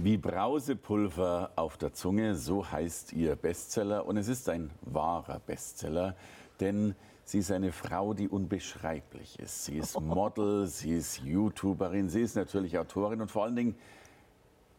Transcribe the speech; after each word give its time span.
Wie 0.00 0.16
Brausepulver 0.16 1.50
auf 1.56 1.76
der 1.76 1.92
Zunge, 1.92 2.36
so 2.36 2.70
heißt 2.70 3.12
ihr 3.14 3.34
Bestseller. 3.34 4.06
Und 4.06 4.16
es 4.16 4.28
ist 4.28 4.48
ein 4.48 4.70
wahrer 4.82 5.40
Bestseller, 5.40 6.14
denn 6.60 6.94
sie 7.24 7.40
ist 7.40 7.50
eine 7.50 7.72
Frau, 7.72 8.14
die 8.14 8.28
unbeschreiblich 8.28 9.40
ist. 9.40 9.64
Sie 9.64 9.76
ist 9.76 10.00
Model, 10.00 10.68
sie 10.68 10.92
ist 10.92 11.18
YouTuberin, 11.18 12.08
sie 12.08 12.20
ist 12.20 12.36
natürlich 12.36 12.78
Autorin 12.78 13.20
und 13.20 13.32
vor 13.32 13.42
allen 13.42 13.56
Dingen 13.56 13.74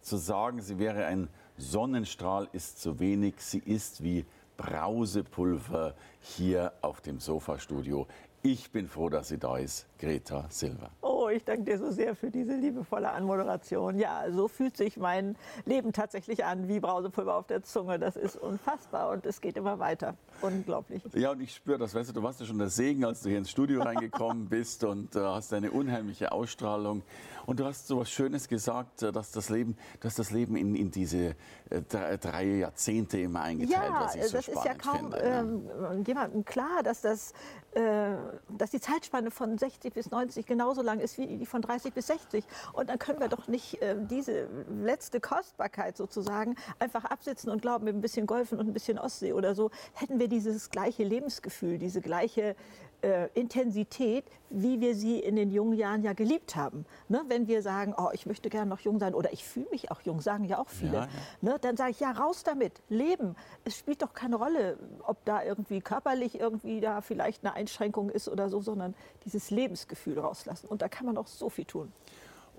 zu 0.01 0.15
sagen, 0.15 0.61
sie 0.61 0.79
wäre 0.79 1.05
ein 1.05 1.27
Sonnenstrahl 1.57 2.47
ist 2.53 2.81
zu 2.81 3.01
wenig. 3.01 3.35
Sie 3.39 3.59
ist 3.59 4.01
wie 4.01 4.25
Brausepulver 4.55 5.95
hier 6.21 6.71
auf 6.81 7.01
dem 7.01 7.19
Sofastudio. 7.19 8.07
Ich 8.41 8.71
bin 8.71 8.87
froh, 8.87 9.09
dass 9.09 9.27
sie 9.27 9.37
da 9.37 9.57
ist, 9.57 9.85
Greta 9.99 10.45
Silva. 10.49 10.89
Oh, 11.29 11.31
ich 11.31 11.43
danke 11.43 11.63
dir 11.63 11.77
so 11.77 11.91
sehr 11.91 12.15
für 12.15 12.31
diese 12.31 12.55
liebevolle 12.55 13.11
Anmoderation. 13.11 13.99
Ja, 13.99 14.25
so 14.31 14.47
fühlt 14.47 14.75
sich 14.75 14.97
mein 14.97 15.35
Leben 15.65 15.93
tatsächlich 15.93 16.43
an, 16.43 16.67
wie 16.67 16.79
Brausepulver 16.79 17.35
auf 17.35 17.45
der 17.45 17.61
Zunge. 17.61 17.99
Das 17.99 18.15
ist 18.15 18.35
unfassbar 18.35 19.11
und 19.11 19.25
es 19.27 19.39
geht 19.39 19.55
immer 19.55 19.77
weiter. 19.77 20.15
Unglaublich. 20.41 21.03
Ja, 21.13 21.31
und 21.31 21.41
ich 21.41 21.53
spüre 21.53 21.77
das. 21.77 21.93
Weißt 21.93 22.09
du, 22.09 22.13
du 22.13 22.23
warst 22.23 22.39
ja 22.39 22.47
schon 22.47 22.57
der 22.57 22.69
Segen, 22.69 23.05
als 23.05 23.21
du 23.21 23.29
hier 23.29 23.37
ins 23.37 23.51
Studio 23.51 23.83
reingekommen 23.83 24.45
bist 24.49 24.83
und 24.83 25.15
äh, 25.15 25.19
hast 25.19 25.53
eine 25.53 25.69
unheimliche 25.69 26.31
Ausstrahlung. 26.31 27.03
Und 27.45 27.59
du 27.59 27.65
hast 27.65 27.87
so 27.87 27.99
was 27.99 28.09
Schönes 28.09 28.47
gesagt, 28.47 29.03
äh, 29.03 29.11
dass 29.11 29.31
das 29.31 29.49
Leben, 29.49 29.77
dass 30.01 30.15
das 30.15 30.31
Leben 30.31 30.55
in, 30.55 30.75
in 30.75 30.91
diese 30.91 31.35
äh, 31.69 31.81
drei 32.19 32.45
Jahrzehnte 32.45 33.19
immer 33.19 33.41
eingeteilt, 33.41 33.91
ja, 33.91 34.01
was 34.01 34.15
ich 34.15 34.23
so 34.25 34.37
das 34.37 34.47
ist 34.47 34.65
ja 34.65 34.73
kaum 34.73 35.11
finde, 35.11 35.17
ähm, 35.19 36.03
jemandem 36.05 36.45
klar, 36.45 36.83
dass, 36.83 37.01
das, 37.01 37.33
äh, 37.73 38.15
dass 38.57 38.71
die 38.71 38.79
Zeitspanne 38.79 39.31
von 39.31 39.57
60 39.57 39.93
bis 39.93 40.09
90 40.11 40.45
genauso 40.45 40.81
lang 40.81 40.99
ist 40.99 41.18
wie 41.19 41.37
die 41.37 41.45
von 41.45 41.61
30 41.61 41.93
bis 41.93 42.07
60. 42.07 42.43
Und 42.73 42.89
dann 42.89 42.97
können 42.97 43.19
wir 43.19 43.27
doch 43.27 43.47
nicht 43.47 43.81
äh, 43.81 43.95
diese 43.99 44.47
letzte 44.81 45.19
Kostbarkeit 45.19 45.97
sozusagen 45.97 46.55
einfach 46.79 47.05
absitzen 47.05 47.51
und 47.51 47.61
glauben, 47.61 47.85
mit 47.85 47.95
ein 47.95 48.01
bisschen 48.01 48.25
Golfen 48.25 48.57
und 48.57 48.67
ein 48.67 48.73
bisschen 48.73 48.97
Ostsee 48.97 49.33
oder 49.33 49.53
so 49.53 49.69
hätten 49.93 50.19
wir 50.19 50.27
dieses 50.27 50.69
gleiche 50.69 51.03
Lebensgefühl, 51.03 51.77
diese 51.77 52.01
gleiche 52.01 52.55
äh, 53.01 53.29
Intensität, 53.33 54.25
wie 54.49 54.81
wir 54.81 54.95
sie 54.95 55.19
in 55.19 55.35
den 55.35 55.51
jungen 55.51 55.73
Jahren 55.73 56.03
ja 56.03 56.13
geliebt 56.13 56.55
haben. 56.55 56.85
Ne? 57.07 57.23
Wenn 57.27 57.47
wir 57.47 57.61
sagen, 57.61 57.93
oh, 57.97 58.09
ich 58.13 58.25
möchte 58.25 58.49
gerne 58.49 58.69
noch 58.69 58.79
jung 58.79 58.99
sein 58.99 59.13
oder 59.13 59.31
ich 59.31 59.43
fühle 59.43 59.67
mich 59.71 59.91
auch 59.91 60.01
jung, 60.01 60.21
sagen 60.21 60.45
ja 60.45 60.59
auch 60.59 60.69
viele, 60.69 60.93
Ja, 60.93 61.01
ja. 61.03 61.09
Ne? 61.41 61.57
dann 61.61 61.77
sage 61.77 61.91
ich, 61.91 61.99
ja, 61.99 62.11
raus 62.11 62.43
damit, 62.43 62.81
leben. 62.89 63.35
Es 63.63 63.77
spielt 63.77 64.01
doch 64.01 64.13
keine 64.13 64.35
Rolle, 64.35 64.77
ob 65.03 65.23
da 65.25 65.43
irgendwie 65.43 65.81
körperlich 65.81 66.39
irgendwie 66.39 66.81
da 66.81 67.01
vielleicht 67.01 67.45
eine 67.45 67.53
Einschränkung 67.53 68.09
ist 68.09 68.27
oder 68.27 68.49
so, 68.49 68.61
sondern 68.61 68.95
dieses 69.25 69.51
Lebensgefühl 69.51 70.19
rauslassen. 70.19 70.67
Und 70.67 70.81
da 70.81 70.89
kann 70.89 71.05
man 71.05 71.17
auch 71.17 71.27
so 71.27 71.49
viel 71.49 71.65
tun. 71.65 71.91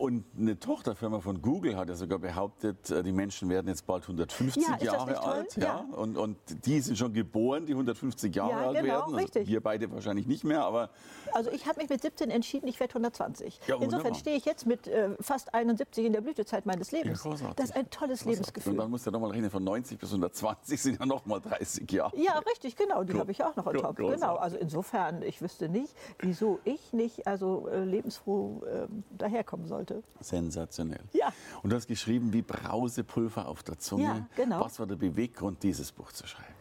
Und 0.01 0.25
eine 0.35 0.59
Tochterfirma 0.59 1.21
von 1.21 1.43
Google 1.43 1.77
hat 1.77 1.91
ja 1.91 1.95
sogar 1.95 2.19
behauptet, 2.19 2.91
äh, 2.91 3.03
die 3.03 3.13
Menschen 3.13 3.51
werden 3.51 3.69
jetzt 3.69 3.87
bald 3.87 4.03
150 4.05 4.63
Ja, 4.67 4.79
Jahre 4.79 5.23
alt. 5.23 5.55
Ja. 5.59 5.85
Und, 5.93 6.17
und 6.17 6.39
die 6.65 6.81
sind 6.81 6.97
schon 6.97 7.13
geboren, 7.13 7.67
die 7.67 7.73
150 7.75 8.35
Jahre 8.35 8.51
Ja, 8.51 8.57
alt 8.69 8.77
genau, 8.79 8.87
werden. 8.89 9.03
Also 9.05 9.17
richtig. 9.17 9.47
wir 9.47 9.61
beide 9.63 9.91
wahrscheinlich 9.93 10.27
nicht 10.27 10.43
mehr, 10.43 10.65
aber 10.65 10.89
Also 11.35 11.51
ich 11.51 11.67
habe 11.67 11.83
mich 11.83 11.91
mit 11.91 12.01
17 12.01 12.31
entschieden, 12.31 12.67
ich 12.67 12.81
werde 12.81 12.93
120. 12.93 13.61
Ja, 13.67 13.77
Insofern 13.79 14.15
stehe 14.15 14.39
ich 14.39 14.47
jetzt 14.47 14.65
mit 14.65 14.89
äh, 14.89 15.11
fast 15.21 15.53
71 15.53 16.07
in 16.07 16.15
der 16.15 16.23
Blütezeit 16.23 16.65
meines 16.65 16.93
Lebens. 16.93 17.23
Ja, 17.23 17.31
großartig. 17.33 17.57
das 17.57 17.67
ist 17.67 17.77
ein 17.77 17.91
tolles 17.91 18.23
Und 18.23 18.31
Lebensgefühl. 18.31 18.77
dann 18.79 18.91
musst 18.91 19.07
du 19.07 19.11
nochmal 19.11 19.33
rechnen, 19.33 19.51
von 19.51 19.63
90 19.63 19.99
bis 19.99 20.09
120 20.09 20.81
sind 20.81 20.99
ja 20.99 21.05
nochmal 21.05 21.43
30 21.43 21.93
Jahre. 21.93 22.17
Ja, 22.17 22.39
richtig, 22.39 22.75
genau. 22.75 23.05
Die 23.05 23.19
habe 23.19 23.33
ich 23.33 23.45
auch 23.45 23.55
noch 23.55 23.67
on 23.67 23.75
top. 23.75 23.97
großartig. 23.97 24.15
Genau. 24.23 24.37
Also 24.37 24.57
insofern, 24.57 25.21
ich 25.21 25.43
wüsste 25.43 25.69
nicht, 25.69 25.95
wieso 26.21 26.59
ich 26.65 26.95
nicht 26.95 27.27
also 27.27 27.69
äh, 27.69 27.85
lebensfroh 27.85 28.63
äh, 28.65 28.87
daherkommen 29.19 29.67
sollte. 29.69 29.90
Sensationell. 30.21 31.05
Ja. 31.13 31.33
Und 31.63 31.71
du 31.71 31.77
hast 31.77 31.87
geschrieben, 31.87 32.33
wie 32.33 32.43
Brausepulver 32.43 33.47
auf 33.49 33.63
der 33.63 33.79
Zunge. 33.79 34.05
Ja, 34.05 34.27
genau. 34.37 34.61
Was 34.61 34.79
war 34.79 34.87
der 34.87 34.97
Beweggrund, 34.97 35.63
dieses 35.63 35.93
Buch 35.93 36.13
zu 36.13 36.27
schreiben? 36.27 36.55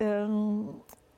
Ähm, 0.00 0.68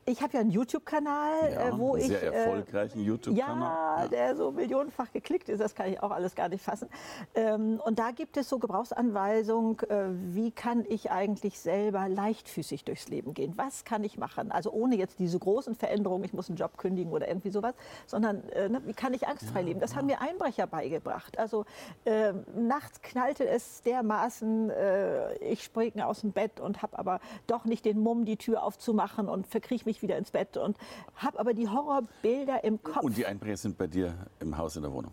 ich 0.04 0.20
habe 0.20 0.34
ja 0.34 0.40
einen 0.40 0.50
YouTube-Kanal, 0.50 1.52
Ja, 1.52 1.68
äh, 1.68 1.78
wo 1.78 1.92
einen 1.94 2.02
ich 2.02 2.08
sehr 2.08 2.32
erfolgreichen 2.32 3.00
äh, 3.00 3.04
YouTube-Kanal. 3.04 4.02
Ja, 4.02 4.08
der 4.08 4.36
so 4.36 4.50
millionenfach 4.50 5.12
geklickt 5.12 5.48
ist, 5.48 5.60
das 5.60 5.74
kann 5.74 5.88
ich 5.92 6.02
auch 6.02 6.10
alles 6.10 6.34
gar 6.34 6.48
nicht 6.48 6.64
fassen. 6.64 6.88
Ähm, 7.34 7.80
und 7.84 7.98
da 7.98 8.10
gibt 8.10 8.36
es 8.36 8.48
so 8.48 8.58
Gebrauchsanweisung, 8.58 9.80
äh, 9.82 10.06
wie 10.10 10.50
kann 10.50 10.84
ich 10.88 11.10
eigentlich 11.10 11.60
selber 11.60 12.08
leichtfüßig 12.08 12.84
durchs 12.84 13.08
Leben 13.08 13.32
gehen? 13.34 13.52
Was 13.56 13.84
kann 13.84 14.02
ich 14.02 14.18
machen? 14.18 14.50
Also 14.50 14.72
ohne 14.72 14.96
jetzt 14.96 15.18
diese 15.20 15.38
großen 15.38 15.74
Veränderungen, 15.74 16.24
ich 16.24 16.32
muss 16.32 16.48
einen 16.48 16.56
Job 16.56 16.76
kündigen 16.78 17.12
oder 17.12 17.28
irgendwie 17.28 17.50
sowas, 17.50 17.74
sondern 18.06 18.48
äh, 18.50 18.68
ne, 18.68 18.82
wie 18.86 18.94
kann 18.94 19.14
ich 19.14 19.28
angstfrei 19.28 19.62
leben? 19.62 19.78
Das 19.78 19.94
haben 19.94 20.06
mir 20.06 20.20
Einbrecher 20.20 20.66
beigebracht. 20.66 21.38
Also 21.38 21.64
äh, 22.04 22.32
nachts 22.56 23.02
knallte 23.02 23.46
es 23.46 23.82
dermaßen, 23.82 24.70
äh, 24.70 25.34
ich 25.38 25.62
springe 25.62 26.06
aus 26.06 26.22
dem 26.22 26.32
Bett 26.32 26.58
und 26.58 26.82
habe 26.82 26.98
aber 26.98 27.20
doch 27.46 27.64
nicht 27.64 27.84
den 27.84 28.00
Mumm, 28.00 28.24
die 28.24 28.36
Tür 28.36 28.64
aufzumachen 28.64 29.28
und 29.28 29.46
verkriech 29.46 29.86
mich 29.86 29.91
wieder 30.00 30.16
ins 30.16 30.30
Bett 30.30 30.56
und 30.56 30.78
habe 31.16 31.38
aber 31.38 31.52
die 31.52 31.68
Horrorbilder 31.68 32.64
im 32.64 32.82
Kopf. 32.82 33.02
Und 33.02 33.16
die 33.16 33.26
Einbrecher 33.26 33.58
sind 33.58 33.76
bei 33.76 33.86
dir 33.86 34.14
im 34.40 34.56
Haus 34.56 34.76
in 34.76 34.82
der 34.82 34.92
Wohnung. 34.92 35.12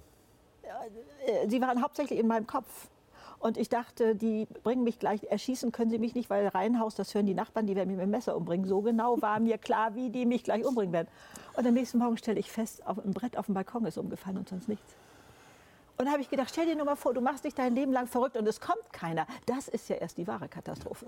Äh, 1.26 1.50
sie 1.50 1.60
waren 1.62 1.82
hauptsächlich 1.82 2.20
in 2.20 2.28
meinem 2.28 2.48
Kopf. 2.48 2.88
Und 3.40 3.58
ich 3.58 3.70
dachte, 3.70 4.16
die 4.16 4.48
bringen 4.64 4.84
mich 4.84 5.00
gleich, 5.00 5.24
erschießen 5.24 5.72
können 5.72 5.90
sie 5.90 5.98
mich 5.98 6.14
nicht, 6.14 6.30
weil 6.30 6.48
Reihenhaus, 6.48 6.96
das 6.96 7.14
hören 7.16 7.26
die 7.26 7.34
Nachbarn, 7.34 7.68
die 7.68 7.76
werden 7.76 7.88
mich 7.88 7.98
mit 7.98 8.06
dem 8.06 8.12
Messer 8.12 8.36
umbringen. 8.36 8.68
So 8.68 8.82
genau 8.82 9.22
war 9.22 9.40
mir 9.40 9.58
klar, 9.58 9.96
wie 9.96 10.10
die 10.10 10.26
mich 10.26 10.44
gleich 10.44 10.66
umbringen 10.66 10.92
werden. 10.92 11.08
Und 11.56 11.66
am 11.66 11.74
nächsten 11.74 12.00
Morgen 12.00 12.18
stelle 12.18 12.40
ich 12.40 12.52
fest, 12.52 12.86
auf 12.86 13.04
ein 13.04 13.14
Brett 13.14 13.38
auf 13.38 13.46
dem 13.46 13.56
Balkon 13.56 13.86
ist 13.86 13.98
umgefallen 13.98 14.38
und 14.38 14.50
sonst 14.50 14.68
nichts. 14.68 14.94
Und 15.98 16.06
da 16.06 16.12
habe 16.12 16.22
ich 16.22 16.30
gedacht, 16.30 16.50
stell 16.50 16.66
dir 16.66 16.76
nur 16.76 16.86
mal 16.86 16.96
vor, 16.96 17.14
du 17.14 17.22
machst 17.22 17.46
dich 17.46 17.54
dein 17.54 17.76
Leben 17.76 17.92
lang 17.92 18.08
verrückt 18.08 18.38
und 18.38 18.48
es 18.48 18.60
kommt 18.60 18.92
keiner. 18.92 19.26
Das 19.46 19.68
ist 19.70 19.90
ja 19.90 19.98
erst 19.98 20.18
die 20.18 20.28
wahre 20.28 20.48
Katastrophe. 20.48 21.08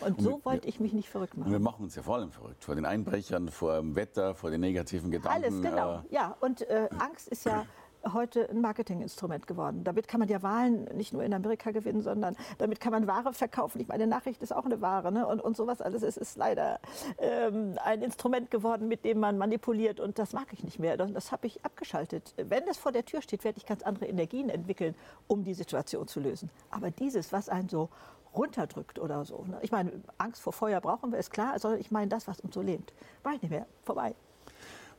Und 0.00 0.20
so 0.20 0.30
wir- 0.38 0.44
wollte 0.44 0.68
ich 0.68 0.80
mich 0.80 0.92
nicht 0.92 1.08
verrückt 1.08 1.34
Und 1.34 1.44
wir 1.46 1.52
machen. 1.52 1.62
machen 1.62 1.84
uns 1.84 1.94
ja 1.96 2.02
vor 2.02 2.16
allem 2.16 2.30
verrückt. 2.30 2.64
Vor 2.64 2.74
den 2.74 2.86
Einbrechern, 2.86 3.48
vor 3.48 3.76
dem 3.76 3.94
Wetter, 3.96 4.34
vor 4.34 4.50
den 4.50 4.60
negativen 4.60 5.10
Gedanken. 5.10 5.44
Alles, 5.44 5.60
genau. 5.62 5.94
Äh, 5.96 6.14
Ja, 6.14 6.36
und 6.40 6.62
äh, 6.62 6.88
Angst 6.98 7.28
ist 7.28 7.44
ja 7.44 7.64
heute 8.12 8.48
ein 8.48 8.60
Marketinginstrument 8.60 9.48
geworden. 9.48 9.82
Damit 9.82 10.06
kann 10.06 10.20
man 10.20 10.28
ja 10.28 10.40
Wahlen 10.40 10.84
nicht 10.94 11.12
nur 11.12 11.24
in 11.24 11.34
Amerika 11.34 11.72
gewinnen, 11.72 12.00
sondern 12.00 12.36
damit 12.58 12.78
kann 12.78 12.92
man 12.92 13.08
Ware 13.08 13.32
verkaufen. 13.34 13.80
Ich 13.80 13.88
meine, 13.88 14.06
Nachricht 14.06 14.40
ist 14.40 14.54
auch 14.54 14.64
eine 14.64 14.80
Ware 14.80 15.10
ne? 15.10 15.26
und, 15.26 15.40
und 15.42 15.56
sowas 15.56 15.82
alles. 15.82 16.02
Es 16.04 16.16
ist 16.16 16.36
leider 16.36 16.78
ähm, 17.18 17.74
ein 17.84 18.00
Instrument 18.02 18.52
geworden, 18.52 18.86
mit 18.86 19.04
dem 19.04 19.18
man 19.18 19.36
manipuliert 19.36 19.98
und 19.98 20.18
das 20.20 20.32
mag 20.32 20.46
ich 20.52 20.62
nicht 20.62 20.78
mehr. 20.78 20.96
Das, 20.96 21.12
das 21.12 21.32
habe 21.32 21.48
ich 21.48 21.64
abgeschaltet. 21.64 22.34
Wenn 22.36 22.64
das 22.66 22.78
vor 22.78 22.92
der 22.92 23.04
Tür 23.04 23.20
steht, 23.20 23.42
werde 23.42 23.58
ich 23.58 23.66
ganz 23.66 23.82
andere 23.82 24.06
Energien 24.06 24.48
entwickeln, 24.48 24.94
um 25.26 25.42
die 25.42 25.54
Situation 25.54 26.06
zu 26.06 26.20
lösen. 26.20 26.50
Aber 26.70 26.92
dieses, 26.92 27.32
was 27.32 27.48
einen 27.48 27.68
so 27.68 27.88
runterdrückt 28.38 28.98
oder 28.98 29.24
so. 29.24 29.44
Ne? 29.44 29.58
Ich 29.62 29.70
meine, 29.72 29.92
Angst 30.16 30.40
vor 30.40 30.52
Feuer 30.52 30.80
brauchen 30.80 31.12
wir, 31.12 31.18
ist 31.18 31.30
klar, 31.30 31.58
sondern 31.58 31.80
ich 31.80 31.90
meine 31.90 32.08
das, 32.08 32.28
was 32.28 32.40
uns 32.40 32.54
so 32.54 32.62
lähmt. 32.62 32.92
War 33.22 33.34
ich 33.34 33.42
nicht 33.42 33.50
mehr. 33.50 33.66
Vorbei. 33.84 34.14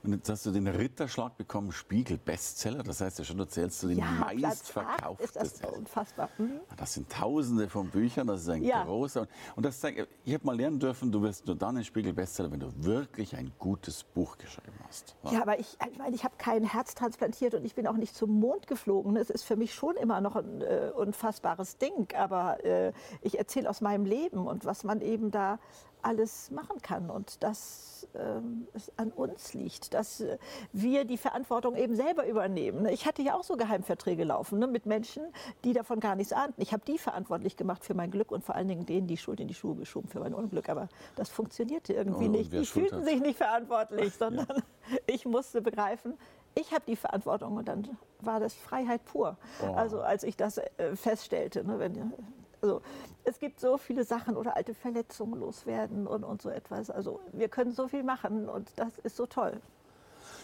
Und 0.02 0.14
jetzt 0.14 0.30
hast 0.30 0.46
du 0.46 0.52
den 0.52 0.68
Ritterschlag 0.68 1.36
bekommen, 1.38 1.72
Spiegel 1.74 2.18
Bestseller. 2.18 2.84
Das 2.84 3.02
heißt 3.02 3.20
ja 3.20 3.26
schon, 3.26 3.38
du 3.38 3.46
zählst 3.46 3.80
zu 3.82 3.88
den 3.90 4.00
Ja, 4.00 4.06
ist 4.06 4.22
das 4.22 4.42
meistverkauftesten. 4.42 5.70
unfassbar. 5.72 6.30
Mhm. 6.38 6.62
Das 6.78 6.94
sind 6.94 7.10
Tausende 7.12 7.68
von 7.68 7.90
Büchern, 7.90 8.28
das 8.28 8.42
ist 8.44 8.50
ein 8.50 8.64
Ja. 8.64 8.84
großer. 8.86 9.28
Und 9.58 9.66
das 9.66 9.80
zeigt, 9.80 10.08
ich 10.24 10.34
habe 10.34 10.46
mal 10.46 10.56
lernen 10.56 10.80
dürfen, 10.80 11.12
du 11.12 11.22
wirst 11.22 11.46
nur 11.48 11.56
dann 11.58 11.76
ein 11.78 11.84
Spiegel 11.84 12.14
Bestseller, 12.14 12.52
wenn 12.52 12.62
du 12.62 12.72
wirklich 12.84 13.36
ein 13.36 13.52
gutes 13.60 14.04
Buch 14.04 14.38
geschrieben 14.38 14.80
hast. 14.88 15.16
Ja, 15.32 15.42
aber 15.42 15.60
ich, 15.60 15.78
ich 15.92 15.98
meine, 15.98 16.16
ich 16.16 16.24
habe 16.24 16.36
kein 16.38 16.64
Herz 16.64 16.96
transplantiert 16.96 17.54
und 17.56 17.66
ich 17.66 17.76
bin 17.76 17.86
auch 17.86 17.98
nicht 17.98 18.16
zum 18.16 18.40
Mond 18.40 18.68
geflogen. 18.68 19.18
Es 19.18 19.30
ist 19.30 19.44
für 19.44 19.58
mich 19.58 19.74
schon 19.74 19.98
immer 19.98 20.22
noch 20.22 20.36
ein 20.38 20.62
äh, 20.62 20.92
unfassbares 20.96 21.78
Ding. 21.78 22.08
Aber 22.18 22.64
äh, 22.64 22.94
ich 23.22 23.38
erzähle 23.38 23.70
aus 23.70 23.82
meinem 23.82 24.06
Leben 24.06 24.48
und 24.48 24.64
was 24.66 24.84
man 24.86 25.02
eben 25.02 25.32
da 25.32 25.60
alles 26.02 26.50
machen 26.52 26.82
kann 26.82 27.10
und 27.10 27.44
dass 27.44 27.99
ähm, 28.16 28.68
es 28.74 28.92
an 28.98 29.12
uns 29.12 29.54
liegt, 29.54 29.94
dass 29.94 30.22
äh, 30.22 30.38
wir 30.72 31.06
die 31.06 31.18
Verantwortung 31.18 31.76
eben 31.76 31.96
selber 31.96 32.28
übernehmen. 32.28 32.86
Ich 32.88 33.06
hatte 33.06 33.22
ja 33.22 33.36
auch 33.36 33.44
so 33.44 33.56
Geheimverträge 33.56 34.24
laufen 34.24 34.60
ne, 34.60 34.68
mit 34.68 34.86
Menschen, 34.86 35.24
die 35.64 35.74
davon 35.74 36.00
gar 36.00 36.16
nichts 36.16 36.34
ahnten. 36.34 36.62
Ich 36.62 36.74
habe 36.74 36.84
die 36.86 36.98
verantwortlich 36.98 37.58
gemacht 37.58 37.84
für 37.84 37.94
mein 37.94 38.12
Glück 38.12 38.32
und 38.32 38.44
vor 38.44 38.56
allen 38.56 38.68
Dingen 38.68 38.86
denen 38.86 39.08
die 39.08 39.18
Schuld 39.18 39.40
in 39.40 39.48
die 39.48 39.54
Schuhe 39.54 39.76
geschoben 39.76 40.10
für 40.10 40.20
mein 40.20 40.34
Unglück. 40.34 40.70
Aber 40.70 40.90
das 41.16 41.30
funktionierte 41.30 41.94
irgendwie 41.94 42.26
und 42.26 42.32
nicht. 42.32 42.52
Die 42.52 42.66
Schuld 42.66 42.90
fühlten 42.90 42.98
hat? 42.98 43.06
sich 43.06 43.22
nicht 43.22 43.38
verantwortlich, 43.38 44.14
sondern 44.14 44.64
ich 45.08 45.26
musste 45.26 45.62
begreifen, 45.62 46.18
ich 46.56 46.72
habe 46.72 46.84
die 46.88 46.96
Verantwortung 46.96 47.58
und 47.58 47.68
dann 47.68 47.98
war 48.22 48.40
das 48.40 48.54
Freiheit 48.54 49.06
pur. 49.06 49.38
Oh. 49.62 49.74
Also 49.74 50.02
als 50.02 50.24
ich 50.24 50.36
das 50.36 50.58
äh, 50.58 50.96
feststellte, 50.96 51.64
ne, 51.64 51.80
wenn, 51.80 52.14
Also 52.62 52.82
es 53.24 53.40
gibt 53.40 53.60
so 53.60 53.78
viele 53.78 54.04
Sachen 54.04 54.36
oder 54.38 54.56
alte 54.56 54.74
Verletzungen 54.74 55.40
loswerden 55.40 56.08
und, 56.08 56.24
und 56.24 56.42
so 56.42 56.50
etwas. 56.50 56.90
Also 56.90 57.20
wir 57.32 57.48
können 57.48 57.72
so 57.72 57.88
viel 57.88 58.04
machen 58.04 58.50
und 58.50 58.72
das 58.76 58.98
ist 59.04 59.16
so 59.16 59.26
toll. 59.26 59.62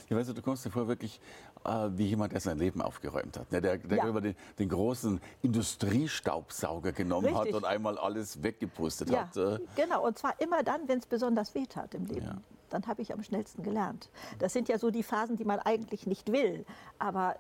Ja, 0.09 0.17
weißt 0.17 0.29
du, 0.29 0.33
du 0.33 0.41
kommst 0.41 0.63
dir 0.65 0.69
vor 0.69 0.87
wirklich 0.87 1.19
äh, 1.65 1.89
wie 1.91 2.05
jemand, 2.05 2.31
der 2.31 2.39
sein 2.39 2.59
Leben 2.59 2.81
aufgeräumt 2.81 3.37
hat. 3.37 3.51
Ne? 3.51 3.59
Der, 3.61 3.77
der 3.77 3.97
ja. 3.97 4.07
über 4.07 4.21
den, 4.21 4.35
den, 4.59 4.69
großen 4.69 5.19
Industriestaubsauger 5.41 6.91
genommen 6.91 7.27
Richtig. 7.27 7.53
hat 7.53 7.53
und 7.53 7.65
einmal 7.65 7.97
alles 7.97 8.43
weggepustet 8.43 9.09
ja, 9.09 9.21
hat. 9.21 9.37
Äh. 9.37 9.59
Genau, 9.75 10.05
und 10.05 10.17
zwar 10.17 10.39
immer 10.39 10.63
dann, 10.63 10.87
wenn 10.87 10.99
es 10.99 11.07
besonders 11.07 11.55
weh 11.55 11.65
tat 11.65 11.95
im 11.95 12.05
Leben. 12.05 12.25
Ja. 12.25 12.37
Dann 12.69 12.85
habe 12.87 13.01
ich 13.01 13.13
am 13.13 13.23
schnellsten 13.23 13.63
gelernt. 13.63 14.09
Das 14.39 14.53
sind 14.53 14.69
ja 14.69 14.77
so 14.77 14.91
die 14.91 15.03
Phasen, 15.03 15.37
die 15.37 15.45
man 15.45 15.59
eigentlich 15.59 16.07
nicht 16.07 16.31
will. 16.31 16.65
Aber 16.99 17.35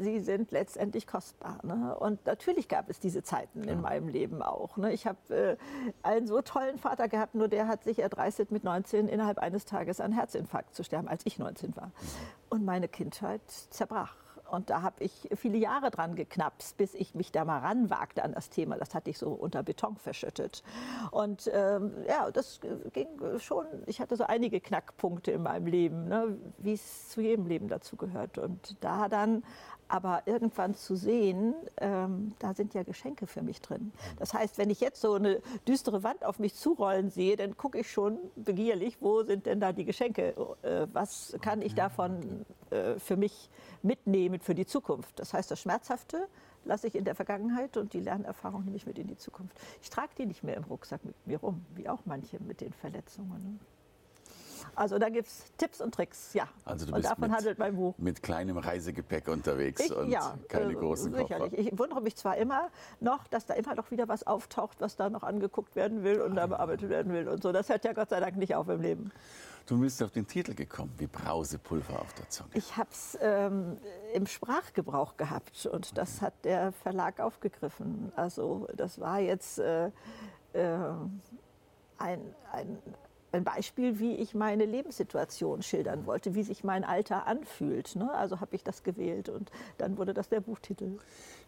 sie 0.00 0.20
sind 0.20 0.50
letztendlich 0.50 1.06
kostbar. 1.06 1.58
Ne? 1.62 1.96
Und 1.98 2.24
natürlich 2.26 2.68
gab 2.68 2.88
es 2.88 3.00
diese 3.00 3.22
Zeiten 3.22 3.64
in 3.64 3.80
meinem 3.80 4.08
Leben 4.08 4.42
auch. 4.42 4.76
Ne? 4.76 4.92
Ich 4.92 5.06
habe 5.06 5.18
äh, 5.34 5.56
einen 6.02 6.26
so 6.26 6.40
tollen 6.42 6.78
Vater 6.78 7.08
gehabt, 7.08 7.34
nur 7.34 7.48
der 7.48 7.68
hat 7.68 7.84
sich 7.84 7.98
erdreistet, 7.98 8.50
mit 8.50 8.64
19 8.64 9.08
innerhalb 9.08 9.38
eines 9.38 9.64
Tages 9.64 10.00
an 10.00 10.12
Herzinfarkt 10.12 10.74
zu 10.74 10.84
sterben, 10.84 11.08
als 11.08 11.26
ich 11.26 11.38
19 11.38 11.76
war. 11.76 11.92
Und 12.48 12.64
meine 12.64 12.88
Kindheit 12.88 13.42
zerbrach. 13.46 14.16
Und 14.52 14.68
da 14.68 14.82
habe 14.82 15.02
ich 15.02 15.30
viele 15.34 15.56
Jahre 15.56 15.90
dran 15.90 16.14
geknapst, 16.14 16.76
bis 16.76 16.94
ich 16.94 17.14
mich 17.14 17.32
da 17.32 17.46
mal 17.46 17.60
ranwagte 17.60 18.22
an 18.22 18.34
das 18.34 18.50
Thema. 18.50 18.76
Das 18.76 18.94
hatte 18.94 19.08
ich 19.08 19.16
so 19.16 19.30
unter 19.30 19.62
Beton 19.62 19.96
verschüttet. 19.96 20.62
Und 21.10 21.50
ähm, 21.54 21.94
ja, 22.06 22.30
das 22.30 22.60
ging 22.92 23.08
schon. 23.38 23.64
Ich 23.86 24.02
hatte 24.02 24.14
so 24.14 24.24
einige 24.24 24.60
Knackpunkte 24.60 25.30
in 25.30 25.42
meinem 25.42 25.66
Leben, 25.66 26.04
ne, 26.04 26.36
wie 26.58 26.74
es 26.74 27.08
zu 27.08 27.22
jedem 27.22 27.46
Leben 27.46 27.68
dazu 27.68 27.96
gehört. 27.96 28.36
Und 28.36 28.76
da 28.84 29.08
dann 29.08 29.42
aber 29.92 30.22
irgendwann 30.24 30.74
zu 30.74 30.96
sehen, 30.96 31.54
ähm, 31.76 32.32
da 32.38 32.54
sind 32.54 32.72
ja 32.72 32.82
Geschenke 32.82 33.26
für 33.26 33.42
mich 33.42 33.60
drin. 33.60 33.92
Das 34.18 34.32
heißt, 34.32 34.56
wenn 34.56 34.70
ich 34.70 34.80
jetzt 34.80 35.02
so 35.02 35.12
eine 35.12 35.42
düstere 35.68 36.02
Wand 36.02 36.24
auf 36.24 36.38
mich 36.38 36.54
zurollen 36.54 37.10
sehe, 37.10 37.36
dann 37.36 37.58
gucke 37.58 37.78
ich 37.78 37.90
schon 37.90 38.18
begierlich, 38.34 38.96
wo 39.02 39.22
sind 39.22 39.44
denn 39.44 39.60
da 39.60 39.72
die 39.72 39.84
Geschenke? 39.84 40.34
Äh, 40.62 40.86
was 40.94 41.36
kann 41.42 41.60
ich 41.60 41.74
davon 41.74 42.46
äh, 42.70 42.98
für 42.98 43.18
mich 43.18 43.50
mitnehmen 43.82 44.40
für 44.40 44.54
die 44.54 44.64
Zukunft? 44.64 45.18
Das 45.18 45.34
heißt, 45.34 45.50
das 45.50 45.60
Schmerzhafte 45.60 46.26
lasse 46.64 46.86
ich 46.86 46.94
in 46.94 47.04
der 47.04 47.14
Vergangenheit 47.14 47.76
und 47.76 47.92
die 47.92 48.00
Lernerfahrung 48.00 48.64
nehme 48.64 48.76
ich 48.76 48.86
mit 48.86 48.98
in 48.98 49.08
die 49.08 49.18
Zukunft. 49.18 49.54
Ich 49.82 49.90
trage 49.90 50.14
die 50.16 50.24
nicht 50.24 50.42
mehr 50.42 50.56
im 50.56 50.64
Rucksack 50.64 51.04
mit 51.04 51.14
mir 51.26 51.38
rum, 51.38 51.66
wie 51.74 51.90
auch 51.90 52.00
manche 52.06 52.40
mit 52.42 52.62
den 52.62 52.72
Verletzungen. 52.72 53.60
Also 54.74 54.98
da 54.98 55.08
gibt 55.08 55.28
es 55.28 55.44
Tipps 55.58 55.80
und 55.80 55.94
Tricks, 55.94 56.32
ja. 56.34 56.48
Also 56.64 56.86
du 56.86 56.92
bist 56.92 57.04
und 57.04 57.10
davon 57.10 57.28
mit, 57.28 57.38
handelt 57.38 57.58
mein 57.58 57.76
Buch. 57.76 57.94
mit 57.98 58.22
kleinem 58.22 58.56
Reisegepäck 58.56 59.28
unterwegs 59.28 59.82
ich, 59.84 59.94
und 59.94 60.10
ja, 60.10 60.38
keine 60.48 60.72
äh, 60.72 60.74
großen 60.74 61.14
sicherlich. 61.14 61.50
Koffer. 61.50 61.58
Ich 61.58 61.78
wundere 61.78 62.00
mich 62.00 62.16
zwar 62.16 62.36
immer 62.36 62.70
noch, 63.00 63.26
dass 63.28 63.46
da 63.46 63.54
immer 63.54 63.74
noch 63.74 63.90
wieder 63.90 64.08
was 64.08 64.26
auftaucht, 64.26 64.80
was 64.80 64.96
da 64.96 65.10
noch 65.10 65.22
angeguckt 65.22 65.76
werden 65.76 66.04
will 66.04 66.20
und 66.20 66.36
da 66.36 66.46
bearbeitet 66.46 66.88
werden 66.88 67.12
will 67.12 67.28
und 67.28 67.42
so. 67.42 67.52
Das 67.52 67.68
hört 67.68 67.84
ja 67.84 67.92
Gott 67.92 68.10
sei 68.10 68.20
Dank 68.20 68.36
nicht 68.36 68.54
auf 68.54 68.68
im 68.68 68.80
Leben. 68.80 69.12
Du 69.66 69.78
bist 69.78 70.02
auf 70.02 70.10
den 70.10 70.26
Titel 70.26 70.54
gekommen, 70.54 70.92
wie 70.98 71.06
Brausepulver 71.06 72.00
auf 72.00 72.12
der 72.14 72.28
Zunge. 72.28 72.50
Ich 72.54 72.76
habe 72.76 72.90
es 72.90 73.16
ähm, 73.20 73.76
im 74.12 74.26
Sprachgebrauch 74.26 75.16
gehabt 75.16 75.66
und 75.66 75.96
das 75.96 76.20
hat 76.20 76.34
der 76.44 76.72
Verlag 76.72 77.20
aufgegriffen. 77.20 78.12
Also 78.16 78.66
das 78.74 78.98
war 78.98 79.20
jetzt 79.20 79.60
äh, 79.60 79.86
äh, 80.52 80.78
ein, 81.98 82.34
ein 82.50 82.78
ein 83.32 83.44
Beispiel, 83.44 83.98
wie 83.98 84.14
ich 84.14 84.34
meine 84.34 84.64
Lebenssituation 84.66 85.62
schildern 85.62 86.06
wollte, 86.06 86.34
wie 86.34 86.42
sich 86.42 86.64
mein 86.64 86.84
Alter 86.84 87.26
anfühlt. 87.26 87.96
Ne? 87.96 88.12
Also 88.12 88.40
habe 88.40 88.54
ich 88.54 88.62
das 88.62 88.82
gewählt 88.82 89.28
und 89.28 89.50
dann 89.78 89.96
wurde 89.96 90.14
das 90.14 90.28
der 90.28 90.40
Buchtitel. 90.40 90.98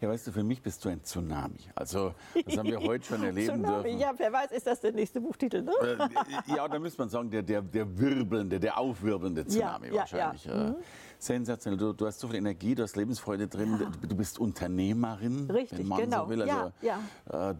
Ja, 0.01 0.09
weißt 0.09 0.27
du, 0.27 0.33
für 0.33 0.43
mich 0.43 0.63
bist 0.63 0.85
du 0.85 0.89
ein 0.89 1.03
Tsunami. 1.03 1.61
Also 1.75 2.15
das 2.45 2.57
haben 2.57 2.69
wir 2.69 2.81
heute 2.83 3.05
schon 3.05 3.23
erleben 3.23 3.63
Tsunami, 3.63 3.83
dürfen. 3.85 3.99
Ja, 3.99 4.13
wer 4.17 4.33
weiß, 4.33 4.53
ist 4.53 4.67
das 4.67 4.81
der 4.81 4.93
nächste 4.93 5.21
Buchtitel? 5.21 5.63
Ne? 5.63 5.73
Äh, 5.83 6.57
ja, 6.57 6.67
da 6.69 6.79
müsste 6.79 7.03
man 7.03 7.09
sagen, 7.09 7.31
der, 7.31 7.43
der, 7.43 7.63
der 7.63 7.99
wirbelnde, 7.99 8.59
der 8.59 8.79
aufwirbelnde 8.79 9.47
Tsunami 9.47 9.89
ja, 9.89 9.95
wahrscheinlich. 9.95 10.45
Ja, 10.45 10.57
ja. 10.57 10.71
Mhm. 10.71 10.77
Sensationell. 11.19 11.79
Du, 11.79 11.93
du, 11.93 12.07
hast 12.07 12.21
so 12.21 12.29
viel 12.29 12.37
Energie, 12.37 12.75
du 12.75 12.83
hast 12.83 12.97
Lebensfreude 12.97 13.49
drin. 13.49 13.87
Du 14.07 14.17
bist 14.17 14.39
Unternehmerin, 14.39 15.51
Richtig, 15.51 15.79
wenn 15.79 15.89
man 15.89 16.01
genau. 16.01 16.25
so 16.25 16.31
will. 16.31 16.43
Also, 16.43 16.73
ja, 16.83 17.01
ja. 17.31 17.51
Äh, 17.51 17.55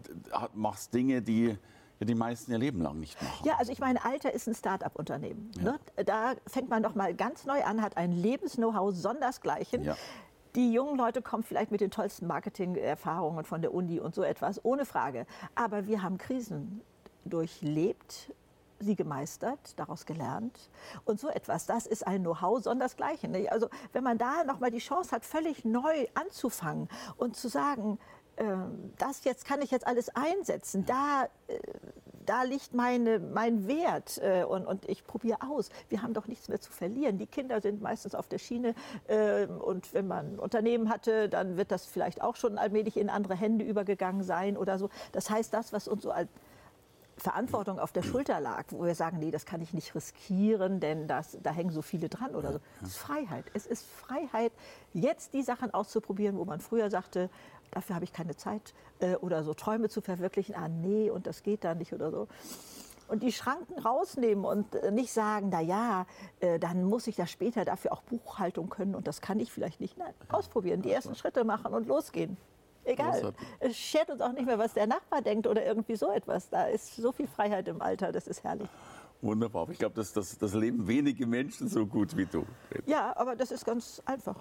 machst 0.53 0.93
Dinge, 0.93 1.21
die 1.21 1.57
ja 1.99 2.05
die 2.05 2.15
meisten 2.15 2.51
ihr 2.51 2.57
Leben 2.57 2.81
lang 2.81 2.99
nicht 2.99 3.21
machen. 3.21 3.45
Ja, 3.45 3.55
also 3.57 3.71
ich 3.71 3.79
meine, 3.79 4.03
Alter 4.03 4.33
ist 4.33 4.47
ein 4.47 4.55
Start-up-Unternehmen. 4.55 5.51
Ja. 5.57 5.63
Ne? 5.63 5.79
Da 6.05 6.33
fängt 6.47 6.69
man 6.69 6.83
doch 6.83 6.95
mal 6.95 7.13
ganz 7.13 7.45
neu 7.45 7.63
an, 7.63 7.81
hat 7.81 7.97
ein 7.97 8.11
Lebens-Know-how 8.11 8.93
sondersgleichen. 8.93 9.83
Ja. 9.83 9.95
Die 10.55 10.71
jungen 10.71 10.97
Leute 10.97 11.21
kommen 11.21 11.43
vielleicht 11.43 11.71
mit 11.71 11.81
den 11.81 11.91
tollsten 11.91 12.27
Marketing-Erfahrungen 12.27 13.43
von 13.43 13.61
der 13.61 13.73
Uni 13.73 13.99
und 13.99 14.15
so 14.15 14.23
etwas, 14.23 14.63
ohne 14.63 14.85
Frage. 14.85 15.25
Aber 15.53 15.85
wir 15.87 16.01
haben 16.01 16.17
Krisen 16.17 16.81
durchlebt, 17.25 18.31
sie 18.79 18.95
gemeistert, 18.95 19.77
daraus 19.77 20.05
gelernt. 20.05 20.69
Und 21.03 21.19
so 21.19 21.29
etwas, 21.29 21.65
das 21.65 21.85
ist 21.85 22.07
ein 22.07 22.21
Know-how 22.21 22.61
sondersgleichen. 22.63 23.35
Also 23.49 23.67
wenn 23.93 24.03
man 24.03 24.17
da 24.17 24.43
nochmal 24.45 24.71
die 24.71 24.79
Chance 24.79 25.11
hat, 25.11 25.25
völlig 25.25 25.65
neu 25.65 26.07
anzufangen 26.13 26.87
und 27.17 27.35
zu 27.35 27.49
sagen, 27.49 27.99
das 28.97 29.23
jetzt 29.23 29.45
kann 29.45 29.61
ich 29.61 29.71
jetzt 29.71 29.87
alles 29.87 30.09
einsetzen. 30.15 30.85
Da, 30.85 31.27
äh, 31.47 31.59
da 32.25 32.43
liegt 32.43 32.73
meine, 32.73 33.19
mein 33.19 33.67
Wert 33.67 34.17
äh, 34.17 34.43
und, 34.43 34.65
und 34.65 34.89
ich 34.89 35.05
probiere 35.05 35.37
aus. 35.41 35.69
Wir 35.89 36.01
haben 36.01 36.13
doch 36.13 36.27
nichts 36.27 36.49
mehr 36.49 36.59
zu 36.59 36.71
verlieren. 36.71 37.17
Die 37.17 37.27
Kinder 37.27 37.61
sind 37.61 37.81
meistens 37.81 38.15
auf 38.15 38.27
der 38.27 38.39
Schiene 38.39 38.73
ähm, 39.07 39.61
und 39.61 39.93
wenn 39.93 40.07
man 40.07 40.33
ein 40.33 40.39
Unternehmen 40.39 40.89
hatte, 40.89 41.29
dann 41.29 41.57
wird 41.57 41.71
das 41.71 41.85
vielleicht 41.85 42.21
auch 42.21 42.35
schon 42.35 42.57
allmählich 42.57 42.97
in 42.97 43.09
andere 43.09 43.35
Hände 43.35 43.63
übergegangen 43.63 44.23
sein 44.23 44.57
oder 44.57 44.79
so. 44.79 44.89
Das 45.11 45.29
heißt, 45.29 45.53
das, 45.53 45.71
was 45.71 45.87
uns 45.87 46.03
so 46.03 46.11
als 46.11 46.29
Verantwortung 47.17 47.79
auf 47.79 47.91
der 47.91 48.03
Schulter 48.03 48.41
lag, 48.41 48.65
wo 48.71 48.83
wir 48.83 48.95
sagen, 48.95 49.19
nee, 49.19 49.31
das 49.31 49.45
kann 49.45 49.61
ich 49.61 49.73
nicht 49.73 49.95
riskieren, 49.95 50.79
denn 50.79 51.07
das, 51.07 51.37
da 51.41 51.51
hängen 51.51 51.71
so 51.71 51.81
viele 51.81 52.09
dran 52.09 52.35
oder 52.35 52.53
so. 52.53 52.59
Es 52.81 52.89
ist 52.89 52.97
Freiheit. 52.97 53.45
Es 53.53 53.65
ist 53.65 53.85
Freiheit, 53.85 54.51
jetzt 54.93 55.33
die 55.33 55.41
Sachen 55.41 55.73
auszuprobieren, 55.73 56.37
wo 56.37 56.45
man 56.45 56.59
früher 56.59 56.89
sagte, 56.89 57.29
dafür 57.75 57.95
habe 57.95 58.05
ich 58.05 58.13
keine 58.13 58.35
Zeit 58.35 58.73
äh, 58.99 59.15
oder 59.15 59.43
so 59.43 59.53
Träume 59.53 59.89
zu 59.89 60.01
verwirklichen, 60.01 60.55
ah 60.55 60.67
nee, 60.67 61.09
und 61.09 61.27
das 61.27 61.43
geht 61.43 61.63
da 61.63 61.75
nicht 61.75 61.93
oder 61.93 62.09
so. 62.09 62.27
Und 63.07 63.21
die 63.21 63.31
Schranken 63.31 63.77
rausnehmen 63.77 64.45
und 64.45 64.73
äh, 64.73 64.91
nicht 64.91 65.11
sagen, 65.11 65.49
na 65.51 65.61
ja, 65.61 66.07
äh, 66.39 66.57
dann 66.57 66.83
muss 66.83 67.05
ich 67.05 67.17
ja 67.17 67.27
später 67.27 67.63
dafür 67.63 67.93
auch 67.93 68.01
Buchhaltung 68.01 68.69
können 68.69 68.95
und 68.95 69.07
das 69.07 69.21
kann 69.21 69.39
ich 69.39 69.51
vielleicht 69.51 69.79
nicht. 69.79 69.97
Nein, 69.97 70.13
ausprobieren, 70.29 70.81
die 70.81 70.91
ersten 70.91 71.13
Schritte 71.13 71.43
machen 71.43 71.73
und 71.73 71.87
losgehen. 71.87 72.37
Egal. 72.85 73.33
Es 73.59 73.75
schert 73.75 74.09
uns 74.11 74.21
auch 74.21 74.31
nicht 74.31 74.45
mehr, 74.45 74.59
was 74.59 74.73
der 74.73 74.85
Nachbar 74.85 75.21
denkt 75.21 75.47
oder 75.47 75.65
irgendwie 75.65 75.95
so 75.95 76.11
etwas. 76.11 76.49
Da 76.49 76.65
ist 76.65 76.95
so 76.95 77.11
viel 77.11 77.27
Freiheit 77.27 77.67
im 77.67 77.81
Alter, 77.81 78.11
das 78.11 78.27
ist 78.27 78.43
herrlich. 78.43 78.69
Wunderbar. 79.21 79.67
Ich 79.69 79.79
glaube, 79.79 79.95
das, 79.95 80.13
das, 80.13 80.37
das 80.37 80.53
leben 80.53 80.87
wenige 80.87 81.25
Menschen 81.25 81.67
so 81.67 81.85
gut 81.85 82.15
wie 82.15 82.27
du. 82.27 82.45
Ja, 82.85 83.15
aber 83.17 83.35
das 83.35 83.51
ist 83.51 83.65
ganz 83.65 84.01
einfach. 84.05 84.35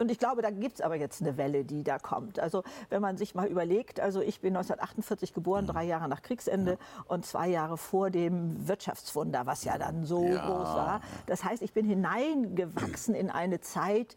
Und 0.00 0.10
ich 0.10 0.18
glaube, 0.18 0.40
da 0.40 0.50
gibt 0.50 0.76
es 0.76 0.80
aber 0.80 0.96
jetzt 0.96 1.20
eine 1.20 1.36
Welle, 1.36 1.62
die 1.62 1.84
da 1.84 1.98
kommt. 1.98 2.40
Also 2.40 2.62
wenn 2.88 3.02
man 3.02 3.18
sich 3.18 3.34
mal 3.34 3.46
überlegt, 3.46 4.00
also 4.00 4.22
ich 4.22 4.40
bin 4.40 4.56
1948 4.56 5.34
geboren, 5.34 5.66
drei 5.66 5.84
Jahre 5.84 6.08
nach 6.08 6.22
Kriegsende 6.22 6.72
ja. 6.72 7.04
und 7.06 7.26
zwei 7.26 7.48
Jahre 7.48 7.76
vor 7.76 8.10
dem 8.10 8.66
Wirtschaftswunder, 8.66 9.44
was 9.44 9.64
ja 9.64 9.76
dann 9.76 10.06
so 10.06 10.24
ja. 10.24 10.46
groß 10.46 10.68
war. 10.68 11.02
Das 11.26 11.44
heißt, 11.44 11.62
ich 11.62 11.74
bin 11.74 11.84
hineingewachsen 11.84 13.14
in 13.14 13.28
eine 13.28 13.60
Zeit, 13.60 14.16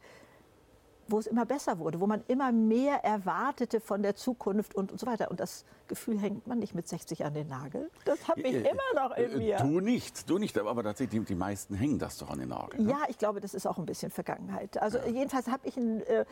wo 1.09 1.19
es 1.19 1.27
immer 1.27 1.45
besser 1.45 1.79
wurde, 1.79 1.99
wo 1.99 2.07
man 2.07 2.23
immer 2.29 2.53
mehr 2.53 3.03
erwartete 3.03 3.81
von 3.81 4.01
der 4.03 4.15
Zukunft 4.15 4.75
und, 4.75 4.93
und 4.93 4.99
so 4.99 5.05
weiter. 5.05 5.29
Und 5.31 5.41
das 5.41 5.65
Gefühl 5.93 6.19
hängt 6.19 6.47
man 6.47 6.57
nicht 6.57 6.73
mit 6.73 6.87
60 6.87 7.23
an 7.23 7.35
den 7.35 7.47
Nagel. 7.47 7.91
Das 8.05 8.27
habe 8.27 8.41
ich 8.41 8.55
äh, 8.55 8.69
immer 8.69 9.07
noch 9.07 9.15
in 9.15 9.31
äh, 9.31 9.37
mir. 9.37 9.57
Du 9.57 9.79
nicht, 9.79 10.27
du 10.27 10.39
nicht, 10.39 10.57
aber 10.57 10.83
tatsächlich 10.83 11.21
die, 11.21 11.25
die 11.33 11.35
meisten 11.35 11.75
hängen 11.75 11.99
das 11.99 12.17
doch 12.17 12.31
an 12.31 12.39
den 12.39 12.49
Nagel. 12.49 12.81
Ne? 12.81 12.89
Ja, 12.89 12.97
ich 13.09 13.19
glaube, 13.19 13.41
das 13.41 13.53
ist 13.53 13.67
auch 13.67 13.77
ein 13.77 13.85
bisschen 13.85 14.09
Vergangenheit. 14.09 14.81
Also 14.81 14.97
ja. 14.97 15.05
jedenfalls 15.07 15.47
habe 15.47 15.67
ich 15.67 15.77
ein 15.77 16.01
äh, 16.01 16.25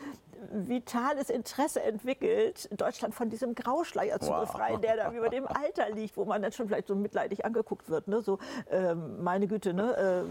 vitales 0.52 1.30
Interesse 1.30 1.80
entwickelt, 1.82 2.68
Deutschland 2.72 3.14
von 3.14 3.30
diesem 3.30 3.54
Grauschleier 3.54 4.16
wow. 4.20 4.26
zu 4.26 4.32
befreien, 4.32 4.80
der 4.80 4.96
da 4.96 5.12
über 5.12 5.28
dem 5.28 5.46
Alter 5.46 5.90
liegt, 5.90 6.16
wo 6.16 6.24
man 6.24 6.42
dann 6.42 6.50
schon 6.50 6.66
vielleicht 6.66 6.88
so 6.88 6.96
mitleidig 6.96 7.44
angeguckt 7.44 7.88
wird. 7.88 8.08
Ne? 8.08 8.20
So, 8.20 8.38
ähm, 8.70 9.22
meine 9.22 9.46
Güte, 9.46 9.74
ne? 9.74 10.24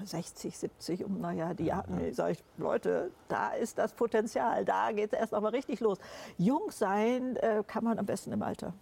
Äh, 0.00 0.06
60, 0.06 0.56
70, 0.58 1.04
um, 1.04 1.20
naja, 1.20 1.54
die, 1.54 1.66
ja, 1.66 1.84
nee, 1.88 2.10
sage 2.10 2.32
ich, 2.32 2.44
Leute, 2.56 3.10
da 3.28 3.50
ist 3.52 3.78
das 3.78 3.92
Potenzial, 3.92 4.64
da 4.64 4.92
geht 4.92 5.12
es 5.12 5.18
erst 5.18 5.32
noch 5.32 5.40
mal 5.40 5.48
richtig 5.48 5.80
los. 5.80 5.98
Jung 6.36 6.70
sein 6.70 7.36
äh, 7.36 7.62
kann 7.66 7.84
man 7.84 7.98
am 7.98 8.06
besten 8.06 8.32
im 8.32 8.42
Alter. 8.44 8.74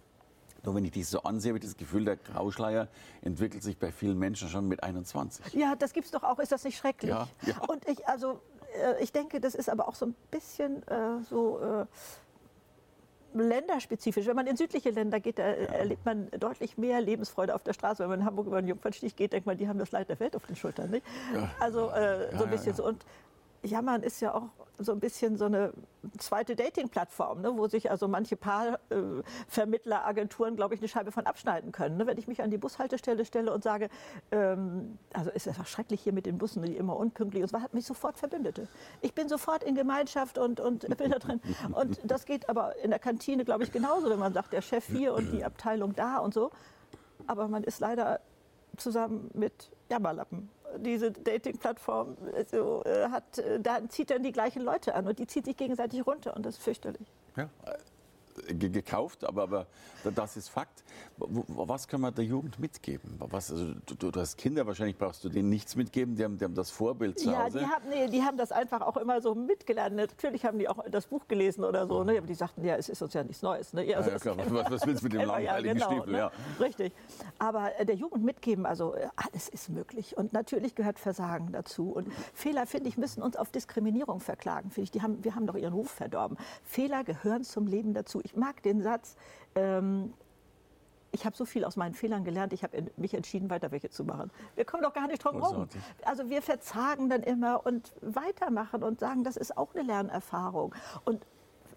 Nur 0.63 0.75
wenn 0.75 0.85
ich 0.85 0.91
dich 0.91 1.07
so 1.07 1.21
ansehe, 1.23 1.49
habe 1.49 1.57
ich 1.57 1.65
das 1.65 1.75
Gefühl, 1.75 2.05
der 2.05 2.15
Grauschleier 2.15 2.87
entwickelt 3.21 3.63
sich 3.63 3.77
bei 3.77 3.91
vielen 3.91 4.17
Menschen 4.17 4.47
schon 4.47 4.67
mit 4.67 4.81
21. 4.81 5.53
Ja, 5.53 5.75
das 5.75 5.91
gibt 5.91 6.05
es 6.05 6.11
doch 6.11 6.23
auch. 6.23 6.39
Ist 6.39 6.53
das 6.53 6.63
nicht 6.63 6.77
schrecklich? 6.77 7.11
Ja, 7.11 7.27
ja. 7.45 7.55
Und 7.67 7.87
ich, 7.87 8.07
also, 8.07 8.39
äh, 8.81 9.03
ich 9.03 9.11
denke, 9.11 9.41
das 9.41 9.55
ist 9.55 9.69
aber 9.69 9.89
auch 9.89 9.95
so 9.95 10.05
ein 10.05 10.15
bisschen 10.31 10.87
äh, 10.87 11.21
so 11.29 11.59
äh, 11.59 11.85
länderspezifisch. 13.33 14.25
Wenn 14.25 14.37
man 14.37 14.47
in 14.47 14.55
südliche 14.55 14.91
Länder 14.91 15.19
geht, 15.19 15.37
da 15.37 15.47
ja. 15.47 15.53
erlebt 15.53 16.05
man 16.05 16.29
deutlich 16.31 16.77
mehr 16.77 17.01
Lebensfreude 17.01 17.53
auf 17.53 17.63
der 17.63 17.73
Straße. 17.73 18.01
Wenn 18.03 18.09
man 18.09 18.19
in 18.21 18.25
Hamburg 18.25 18.47
über 18.47 18.61
den 18.61 18.69
Jungfernstich 18.69 19.17
geht, 19.17 19.33
denkt 19.33 19.45
man, 19.45 19.57
die 19.57 19.67
haben 19.67 19.79
das 19.79 19.91
Leid 19.91 20.07
der 20.07 20.19
Welt 20.21 20.35
auf 20.35 20.45
den 20.45 20.55
Schultern. 20.55 20.91
Nicht? 20.91 21.05
Ja. 21.33 21.49
Also 21.59 21.89
äh, 21.89 22.35
so 22.37 22.45
ein 22.45 22.49
bisschen 22.49 22.73
so. 22.73 22.85
Und 22.85 23.03
Jammern 23.63 24.03
ist 24.03 24.19
ja 24.19 24.35
auch 24.35 24.49
so 24.77 24.91
ein 24.91 24.99
bisschen 24.99 25.37
so 25.37 25.45
eine 25.45 25.71
zweite 26.17 26.55
Dating-Plattform, 26.55 27.41
ne, 27.41 27.57
wo 27.57 27.67
sich 27.67 27.91
also 27.91 28.07
manche 28.07 28.35
Paarvermittleragenturen, 28.35 30.53
äh, 30.53 30.57
glaube 30.57 30.73
ich, 30.75 30.81
eine 30.81 30.89
Scheibe 30.89 31.11
von 31.11 31.25
abschneiden 31.25 31.71
können. 31.71 31.97
Ne? 31.97 32.05
Wenn 32.07 32.17
ich 32.17 32.27
mich 32.27 32.41
an 32.41 32.49
die 32.49 32.57
Bushaltestelle 32.57 33.25
stelle 33.25 33.53
und 33.53 33.63
sage, 33.63 33.89
ähm, 34.31 34.97
also 35.13 35.29
ist 35.29 35.47
es 35.47 35.55
schrecklich 35.69 36.01
hier 36.01 36.11
mit 36.11 36.25
den 36.25 36.37
Bussen, 36.37 36.61
die 36.63 36.75
immer 36.75 36.97
unpünktlich 36.97 37.47
sind, 37.47 37.61
hat 37.61 37.73
mich 37.73 37.85
sofort 37.85 38.17
Verbündete. 38.17 38.67
Ich 39.01 39.13
bin 39.13 39.29
sofort 39.29 39.63
in 39.63 39.75
Gemeinschaft 39.75 40.37
und, 40.37 40.59
und 40.59 40.85
bin 40.97 41.11
da 41.11 41.19
drin. 41.19 41.39
Und 41.71 42.01
das 42.03 42.25
geht 42.25 42.49
aber 42.49 42.75
in 42.83 42.89
der 42.89 42.99
Kantine, 42.99 43.45
glaube 43.45 43.63
ich, 43.63 43.71
genauso, 43.71 44.09
wenn 44.09 44.19
man 44.19 44.33
sagt, 44.33 44.51
der 44.53 44.61
Chef 44.61 44.85
hier 44.87 45.13
und 45.13 45.31
die 45.31 45.45
Abteilung 45.45 45.95
da 45.95 46.17
und 46.17 46.33
so. 46.33 46.51
Aber 47.27 47.47
man 47.47 47.63
ist 47.63 47.79
leider 47.79 48.19
zusammen 48.75 49.29
mit 49.33 49.71
Jammerlappen 49.89 50.49
diese 50.77 51.11
Dating-Plattform 51.11 52.17
also, 52.35 52.83
äh, 52.85 53.09
hat, 53.09 53.37
äh, 53.37 53.59
da 53.59 53.79
zieht 53.89 54.09
dann 54.09 54.23
die 54.23 54.31
gleichen 54.31 54.61
Leute 54.61 54.95
an 54.95 55.07
und 55.07 55.19
die 55.19 55.27
zieht 55.27 55.45
sich 55.45 55.57
gegenseitig 55.57 56.05
runter 56.05 56.35
und 56.35 56.45
das 56.45 56.55
ist 56.57 56.63
fürchterlich. 56.63 57.07
Ja, 57.35 57.49
gekauft, 58.47 59.23
aber, 59.23 59.43
aber 59.43 59.67
das 60.15 60.37
ist 60.37 60.49
Fakt. 60.49 60.83
Was 61.17 61.87
kann 61.87 62.01
man 62.01 62.13
der 62.13 62.25
Jugend 62.25 62.59
mitgeben? 62.59 63.15
Was, 63.19 63.51
also, 63.51 63.73
du, 63.85 64.11
du, 64.11 64.19
hast 64.19 64.37
Kinder, 64.37 64.65
wahrscheinlich 64.65 64.97
brauchst 64.97 65.23
du 65.23 65.29
denen 65.29 65.49
nichts 65.49 65.75
mitgeben, 65.75 66.15
die 66.15 66.23
haben, 66.23 66.37
die 66.37 66.45
haben 66.45 66.55
das 66.55 66.71
Vorbild 66.71 67.19
zu 67.19 67.35
Hause. 67.37 67.59
Ja, 67.59 67.65
die 67.65 67.71
haben, 67.71 67.89
nee, 67.89 68.07
die 68.07 68.23
haben 68.23 68.37
das 68.37 68.51
einfach 68.51 68.81
auch 68.81 68.97
immer 68.97 69.21
so 69.21 69.35
mitgelernt. 69.35 69.95
Natürlich 69.95 70.45
haben 70.45 70.59
die 70.59 70.67
auch 70.67 70.83
das 70.89 71.07
Buch 71.07 71.27
gelesen 71.27 71.63
oder 71.63 71.87
so, 71.87 72.03
ne? 72.03 72.17
aber 72.17 72.27
die 72.27 72.33
sagten, 72.33 72.63
ja, 72.63 72.75
es 72.75 72.89
ist 72.89 73.01
uns 73.01 73.13
ja 73.13 73.23
nichts 73.23 73.41
Neues. 73.41 73.73
Ne? 73.73 73.95
Also, 73.95 74.09
ja, 74.09 74.15
ja, 74.15 74.19
klar. 74.19 74.37
Was, 74.37 74.71
was 74.71 74.87
willst 74.87 75.01
du 75.01 75.05
mit 75.05 75.13
dem 75.13 75.27
langweiligen 75.27 75.77
ja, 75.79 75.87
genau, 75.87 75.91
Stiefel? 75.91 76.11
Ne? 76.13 76.17
Ja. 76.17 76.31
Richtig. 76.59 76.93
Aber 77.39 77.79
äh, 77.79 77.85
der 77.85 77.95
Jugend 77.95 78.23
mitgeben, 78.23 78.65
also 78.65 78.95
äh, 78.95 79.07
alles 79.15 79.49
ist 79.49 79.69
möglich. 79.69 80.17
Und 80.17 80.33
natürlich 80.33 80.75
gehört 80.75 80.99
Versagen 80.99 81.51
dazu. 81.51 81.91
Und 81.91 82.11
Fehler, 82.33 82.65
finde 82.65 82.89
ich, 82.89 82.97
müssen 82.97 83.21
uns 83.21 83.35
auf 83.35 83.51
Diskriminierung 83.51 84.19
verklagen. 84.19 84.71
ich, 84.75 84.91
die 84.91 85.01
haben, 85.01 85.23
wir 85.23 85.35
haben 85.35 85.47
doch 85.47 85.55
ihren 85.55 85.73
Ruf 85.73 85.91
verdorben. 85.91 86.37
Fehler 86.63 87.03
gehören 87.03 87.43
zum 87.43 87.67
Leben 87.67 87.93
dazu 87.93 88.22
ich 88.23 88.35
mag 88.35 88.61
den 88.63 88.81
Satz, 88.81 89.15
ähm, 89.55 90.13
ich 91.11 91.25
habe 91.25 91.35
so 91.35 91.45
viel 91.45 91.63
aus 91.63 91.75
meinen 91.75 91.93
Fehlern 91.93 92.23
gelernt, 92.23 92.53
ich 92.53 92.63
habe 92.63 92.91
mich 92.97 93.13
entschieden, 93.13 93.51
weiter 93.51 93.71
welche 93.71 93.89
zu 93.89 94.03
machen. 94.03 94.31
Wir 94.55 94.65
kommen 94.65 94.81
doch 94.81 94.93
gar 94.93 95.07
nicht 95.07 95.23
drum 95.23 95.39
herum. 95.39 95.67
Also 96.05 96.29
wir 96.29 96.41
verzagen 96.41 97.07
dann 97.07 97.21
immer 97.21 97.65
und 97.65 97.93
weitermachen 98.01 98.81
und 98.81 98.99
sagen, 98.99 99.23
das 99.23 99.37
ist 99.37 99.55
auch 99.55 99.75
eine 99.75 99.83
Lernerfahrung. 99.83 100.73
Und 101.05 101.25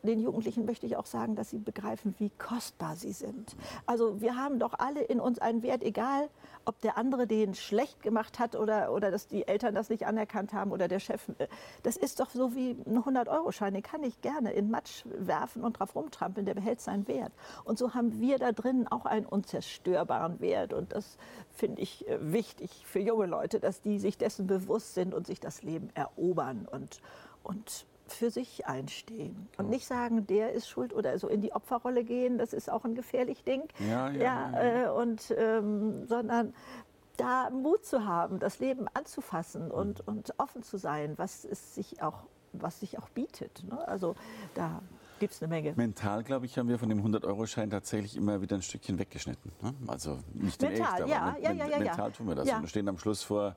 den 0.03 0.21
Jugendlichen 0.21 0.65
möchte 0.65 0.87
ich 0.87 0.97
auch 0.97 1.07
sagen, 1.07 1.37
dass 1.37 1.51
sie 1.51 1.59
begreifen, 1.59 2.15
wie 2.19 2.31
kostbar 2.31 2.97
sie 2.97 3.13
sind. 3.13 3.57
Also 3.87 4.21
wir 4.21 4.37
haben 4.37 4.59
doch 4.59 4.75
alle 4.79 5.03
in 5.03 5.21
uns 5.21 5.39
einen 5.39 5.63
Wert, 5.63 5.83
egal 5.83 6.29
ob 6.65 6.81
der 6.81 6.99
andere 6.99 7.27
den 7.27 7.55
schlecht 7.55 8.03
gemacht 8.03 8.39
hat 8.39 8.57
oder, 8.57 8.93
oder 8.93 9.11
dass 9.11 9.29
die 9.29 9.47
Eltern 9.47 9.75
das 9.75 9.89
nicht 9.89 10.07
anerkannt 10.07 10.53
haben 10.53 10.73
oder 10.73 10.89
der 10.89 10.99
Chef. 10.99 11.31
Das 11.83 11.97
ist 11.97 12.21
doch 12.21 12.31
so 12.31 12.55
wie 12.55 12.71
ein 12.71 12.99
100-Euro-Schein, 12.99 13.75
den 13.75 13.83
kann 13.83 14.03
ich 14.03 14.21
gerne 14.21 14.53
in 14.53 14.71
Matsch 14.71 15.05
werfen 15.07 15.63
und 15.63 15.79
drauf 15.79 15.95
rumtrampeln, 15.95 16.45
der 16.45 16.55
behält 16.55 16.81
seinen 16.81 17.07
Wert. 17.07 17.33
Und 17.65 17.79
so 17.79 17.95
haben 17.95 18.21
wir 18.21 18.39
da 18.39 18.53
drinnen 18.53 18.89
auch 18.89 19.07
einen 19.07 19.27
unzerstörbaren 19.27 20.41
Wert. 20.41 20.73
Und 20.73 20.93
das 20.93 21.19
finde 21.55 21.83
ich 21.83 22.07
äh, 22.09 22.33
wichtig 22.33 22.71
für 22.85 23.01
junge 23.01 23.27
Leute, 23.27 23.61
dass 23.61 23.81
die 23.81 23.99
sich 23.99 24.19
dessen 24.19 24.47
bewusst 24.47 24.95
sind 24.95 25.15
und 25.15 25.27
sich 25.27 25.41
das 25.41 25.63
Leben 25.63 25.91
erobern 25.95 26.67
und, 26.71 27.01
und 27.43 27.87
für 28.09 28.31
sich 28.31 28.67
einstehen 28.67 29.49
und 29.59 29.69
nicht 29.69 29.87
sagen, 29.87 30.27
der 30.27 30.53
ist 30.53 30.69
schuld 30.69 30.95
oder 30.95 31.19
so 31.19 31.29
in 31.29 31.41
die 31.41 31.53
Opferrolle 31.53 32.05
gehen, 32.05 32.39
das 32.39 32.53
ist 32.53 32.71
auch 32.71 32.85
ein 32.85 32.95
gefährlich 32.95 33.45
Ding. 33.45 33.63
Ja, 33.79 34.11
ja, 34.11 34.21
ja, 34.21 34.51
ja. 34.53 34.85
Äh, 34.85 34.91
und, 34.91 35.35
ähm, 35.37 36.07
sondern 36.07 36.55
da 37.17 37.51
Mut 37.51 37.85
zu 37.85 38.05
haben, 38.05 38.39
das 38.39 38.59
Leben 38.59 38.87
anzufassen 38.95 39.71
und, 39.71 40.07
mhm. 40.07 40.17
und 40.17 40.35
offen 40.39 40.63
zu 40.63 40.77
sein, 40.77 41.15
was 41.17 41.45
es 41.45 41.75
sich 41.75 42.03
auch, 42.03 42.25
was 42.53 42.81
sich 42.81 42.99
auch 42.99 43.09
bietet. 43.11 43.65
Ne? 43.69 43.87
Also 43.89 44.15
da 44.55 44.83
gibt 45.19 45.35
es 45.35 45.43
eine 45.43 45.49
Menge. 45.49 45.73
Mental, 45.77 46.23
glaube 46.23 46.47
ich, 46.47 46.59
haben 46.59 46.69
wir 46.69 46.79
von 46.79 46.89
dem 46.89 47.03
100-Euro-Schein 47.03 47.71
tatsächlich 47.71 48.17
immer 48.17 48.41
wieder 48.43 48.57
ein 48.57 48.63
Stückchen 48.63 48.99
weggeschnitten. 48.99 49.53
Ne? 49.63 49.75
Also 49.87 50.19
nicht 50.35 50.61
mental, 50.61 50.77
in 50.77 50.83
echt, 50.83 51.21
aber 51.21 51.39
ja, 51.41 51.53
ja, 51.53 51.67
ja, 51.67 51.79
mental 51.79 52.13
tun 52.13 52.29
wir 52.29 52.35
das. 52.35 52.49
Und 52.49 52.61
wir 52.63 52.69
stehen 52.69 52.89
am 52.89 52.99
Schluss 52.99 53.23
vor 53.23 53.57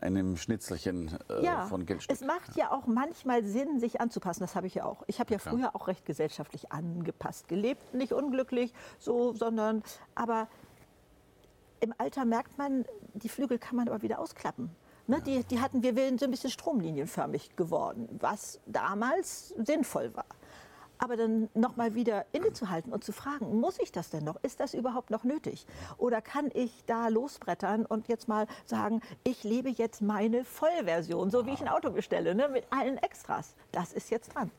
einem 0.00 0.36
Schnitzelchen 0.36 1.18
äh, 1.28 1.44
ja, 1.44 1.66
von 1.66 1.86
Geldstück. 1.86 2.14
Es 2.14 2.24
macht 2.24 2.56
ja 2.56 2.70
auch 2.72 2.86
manchmal 2.86 3.44
Sinn, 3.44 3.78
sich 3.80 4.00
anzupassen. 4.00 4.40
Das 4.40 4.54
habe 4.54 4.66
ich 4.66 4.74
ja 4.74 4.84
auch. 4.84 5.02
Ich 5.06 5.20
habe 5.20 5.32
ja 5.32 5.38
Klar. 5.38 5.54
früher 5.54 5.76
auch 5.76 5.88
recht 5.88 6.04
gesellschaftlich 6.04 6.72
angepasst 6.72 7.48
gelebt. 7.48 7.94
Nicht 7.94 8.12
unglücklich, 8.12 8.72
so, 8.98 9.32
sondern 9.32 9.82
aber 10.14 10.48
im 11.80 11.94
Alter 11.98 12.24
merkt 12.24 12.58
man, 12.58 12.84
die 13.14 13.28
Flügel 13.28 13.58
kann 13.58 13.76
man 13.76 13.88
aber 13.88 14.02
wieder 14.02 14.18
ausklappen. 14.18 14.70
Ne, 15.06 15.16
ja. 15.16 15.22
die, 15.22 15.44
die 15.44 15.60
hatten, 15.60 15.82
wir 15.82 15.94
sind 15.94 16.20
so 16.20 16.26
ein 16.26 16.30
bisschen 16.30 16.50
stromlinienförmig 16.50 17.56
geworden, 17.56 18.08
was 18.20 18.60
damals 18.66 19.48
sinnvoll 19.58 20.14
war 20.14 20.26
aber 21.00 21.16
dann 21.16 21.48
nochmal 21.54 21.94
wieder 21.94 22.26
innezuhalten 22.32 22.92
und 22.92 23.02
zu 23.02 23.12
fragen, 23.12 23.58
muss 23.58 23.78
ich 23.80 23.90
das 23.90 24.10
denn 24.10 24.24
noch? 24.24 24.36
Ist 24.42 24.60
das 24.60 24.74
überhaupt 24.74 25.10
noch 25.10 25.24
nötig? 25.24 25.66
Oder 25.96 26.20
kann 26.20 26.50
ich 26.52 26.84
da 26.86 27.08
losbrettern 27.08 27.86
und 27.86 28.08
jetzt 28.08 28.28
mal 28.28 28.46
sagen, 28.66 29.00
ich 29.24 29.42
lebe 29.42 29.70
jetzt 29.70 30.02
meine 30.02 30.44
Vollversion, 30.44 31.30
so 31.30 31.46
wie 31.46 31.52
ich 31.52 31.60
ein 31.60 31.68
Auto 31.68 31.90
bestelle, 31.90 32.34
ne, 32.34 32.48
mit 32.48 32.64
allen 32.70 32.98
Extras. 32.98 33.54
Das 33.72 33.92
ist 33.92 34.10
jetzt 34.10 34.34
dran. 34.34 34.50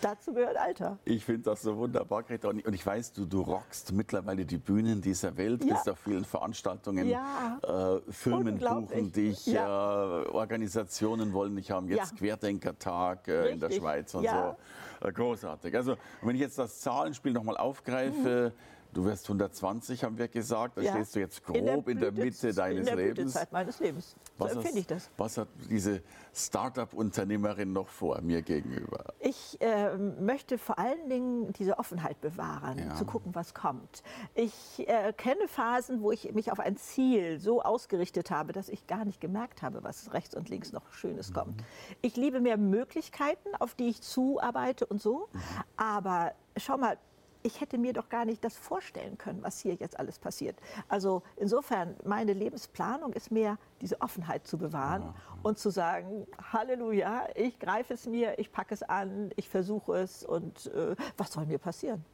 Dazu 0.00 0.32
gehört 0.32 0.56
Alter. 0.56 0.98
Ich 1.04 1.24
finde 1.24 1.42
das 1.42 1.62
so 1.62 1.76
wunderbar, 1.76 2.22
Greta. 2.22 2.48
Und 2.48 2.74
ich 2.74 2.84
weiß, 2.84 3.12
du, 3.12 3.26
du 3.26 3.42
rockst 3.42 3.92
mittlerweile 3.92 4.46
die 4.46 4.58
Bühnen 4.58 5.02
dieser 5.02 5.36
Welt, 5.36 5.62
ja. 5.64 5.74
bist 5.74 5.88
auf 5.88 5.98
vielen 5.98 6.24
Veranstaltungen, 6.24 7.08
ja. 7.08 7.58
äh, 7.62 8.12
Firmen 8.12 8.58
buchen 8.58 9.12
dich, 9.12 9.46
ja. 9.46 10.22
äh, 10.22 10.28
Organisationen 10.28 11.32
wollen 11.32 11.54
dich 11.56 11.70
haben, 11.70 11.88
jetzt. 11.88 12.16
Querdenkertag 12.16 13.28
äh, 13.28 13.50
in 13.50 13.60
der 13.60 13.70
Schweiz 13.70 14.14
und 14.14 14.26
so. 14.26 14.56
Äh, 15.02 15.12
großartig. 15.12 15.74
Also, 15.74 15.96
wenn 16.20 16.34
ich 16.34 16.40
jetzt 16.40 16.58
das 16.58 16.80
Zahlenspiel 16.80 17.32
nochmal 17.32 17.56
aufgreife. 17.56 18.52
Du 18.92 19.04
wirst 19.04 19.24
120, 19.24 20.04
haben 20.04 20.18
wir 20.18 20.28
gesagt. 20.28 20.76
Da 20.76 20.82
ja. 20.82 20.92
stehst 20.92 21.16
du 21.16 21.20
jetzt 21.20 21.42
grob 21.42 21.56
in 21.56 21.64
der, 21.64 21.86
in 21.86 21.98
der 21.98 22.12
Mitte 22.12 22.52
deines 22.52 22.80
in 22.80 22.96
der 22.96 23.06
Lebens. 23.06 23.32
Zeit 23.32 23.50
meines 23.50 23.80
Lebens. 23.80 24.16
So 24.38 24.44
was 24.44 24.52
empfinde 24.52 24.80
ich 24.80 24.86
das. 24.86 25.10
Was 25.16 25.38
hat 25.38 25.48
diese 25.70 26.02
Start-up-Unternehmerin 26.34 27.72
noch 27.72 27.88
vor 27.88 28.20
mir 28.20 28.42
gegenüber? 28.42 29.14
Ich 29.20 29.58
äh, 29.60 29.96
möchte 29.96 30.58
vor 30.58 30.78
allen 30.78 31.08
Dingen 31.08 31.52
diese 31.54 31.78
Offenheit 31.78 32.20
bewahren, 32.20 32.78
ja. 32.78 32.94
zu 32.94 33.06
gucken, 33.06 33.34
was 33.34 33.54
kommt. 33.54 34.02
Ich 34.34 34.86
äh, 34.86 35.14
kenne 35.16 35.48
Phasen, 35.48 36.02
wo 36.02 36.12
ich 36.12 36.32
mich 36.34 36.52
auf 36.52 36.60
ein 36.60 36.76
Ziel 36.76 37.38
so 37.38 37.62
ausgerichtet 37.62 38.30
habe, 38.30 38.52
dass 38.52 38.68
ich 38.68 38.86
gar 38.86 39.06
nicht 39.06 39.22
gemerkt 39.22 39.62
habe, 39.62 39.82
was 39.82 40.12
rechts 40.12 40.34
und 40.34 40.50
links 40.50 40.72
noch 40.72 40.92
Schönes 40.92 41.30
mhm. 41.30 41.34
kommt. 41.34 41.64
Ich 42.02 42.16
liebe 42.16 42.40
mehr 42.40 42.58
Möglichkeiten, 42.58 43.54
auf 43.58 43.74
die 43.74 43.88
ich 43.88 44.02
zuarbeite 44.02 44.84
und 44.84 45.00
so. 45.00 45.28
Mhm. 45.32 45.40
Aber 45.78 46.32
schau 46.58 46.76
mal, 46.76 46.98
ich 47.42 47.60
hätte 47.60 47.78
mir 47.78 47.92
doch 47.92 48.08
gar 48.08 48.24
nicht 48.24 48.44
das 48.44 48.56
vorstellen 48.56 49.18
können, 49.18 49.42
was 49.42 49.60
hier 49.60 49.74
jetzt 49.74 49.98
alles 49.98 50.18
passiert. 50.18 50.58
Also 50.88 51.22
insofern, 51.36 51.96
meine 52.04 52.32
Lebensplanung 52.32 53.12
ist 53.12 53.30
mehr, 53.30 53.58
diese 53.80 54.00
Offenheit 54.00 54.46
zu 54.46 54.58
bewahren 54.58 55.02
ja. 55.02 55.14
und 55.42 55.58
zu 55.58 55.70
sagen, 55.70 56.26
Halleluja, 56.52 57.28
ich 57.34 57.58
greife 57.58 57.94
es 57.94 58.06
mir, 58.06 58.38
ich 58.38 58.52
packe 58.52 58.74
es 58.74 58.82
an, 58.82 59.30
ich 59.36 59.48
versuche 59.48 59.96
es 59.96 60.24
und 60.24 60.66
äh, 60.66 60.94
was 61.16 61.32
soll 61.32 61.46
mir 61.46 61.58
passieren? 61.58 62.04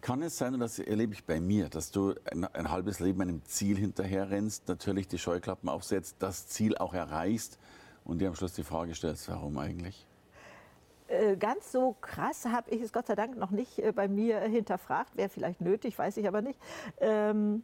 Kann 0.00 0.20
es 0.22 0.36
sein, 0.36 0.54
und 0.54 0.60
das 0.60 0.80
erlebe 0.80 1.14
ich 1.14 1.24
bei 1.24 1.40
mir, 1.40 1.68
dass 1.68 1.92
du 1.92 2.14
ein, 2.30 2.44
ein 2.44 2.70
halbes 2.70 2.98
Leben 2.98 3.22
einem 3.22 3.44
Ziel 3.44 3.76
hinterherrennst, 3.76 4.66
natürlich 4.66 5.06
die 5.06 5.18
Scheuklappen 5.18 5.68
aufsetzt, 5.68 6.16
das 6.18 6.48
Ziel 6.48 6.76
auch 6.76 6.92
erreichst 6.92 7.58
und 8.04 8.18
dir 8.18 8.28
am 8.28 8.34
Schluss 8.34 8.52
die 8.54 8.64
Frage 8.64 8.96
stellst, 8.96 9.28
warum 9.28 9.58
eigentlich? 9.58 10.04
Äh, 11.12 11.36
ganz 11.36 11.70
so 11.70 11.94
krass 12.00 12.46
habe 12.46 12.70
ich 12.70 12.80
es 12.80 12.92
Gott 12.92 13.06
sei 13.06 13.14
Dank 13.14 13.36
noch 13.36 13.50
nicht 13.50 13.78
äh, 13.78 13.92
bei 13.92 14.08
mir 14.08 14.40
hinterfragt. 14.40 15.14
Wäre 15.14 15.28
vielleicht 15.28 15.60
nötig, 15.60 15.98
weiß 15.98 16.16
ich 16.16 16.26
aber 16.26 16.40
nicht. 16.40 16.58
Ähm, 17.00 17.62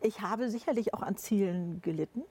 ich 0.00 0.20
habe 0.20 0.50
sicherlich 0.50 0.92
auch 0.92 1.02
an 1.02 1.16
Zielen 1.16 1.80
gelitten. 1.80 2.24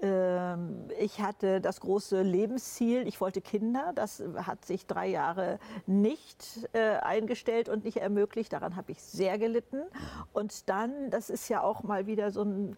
Ähm, 0.00 0.86
ich 1.00 1.20
hatte 1.20 1.60
das 1.60 1.80
große 1.80 2.22
Lebensziel, 2.22 3.08
ich 3.08 3.20
wollte 3.20 3.40
Kinder. 3.40 3.90
Das 3.96 4.22
hat 4.36 4.64
sich 4.64 4.86
drei 4.86 5.08
Jahre 5.08 5.58
nicht 5.86 6.68
äh, 6.74 6.98
eingestellt 6.98 7.68
und 7.68 7.82
nicht 7.82 7.96
ermöglicht. 7.96 8.52
Daran 8.52 8.76
habe 8.76 8.92
ich 8.92 9.02
sehr 9.02 9.36
gelitten. 9.36 9.82
Und 10.32 10.68
dann, 10.68 11.10
das 11.10 11.28
ist 11.28 11.48
ja 11.48 11.60
auch 11.60 11.82
mal 11.82 12.06
wieder 12.06 12.30
so 12.30 12.42
ein 12.42 12.76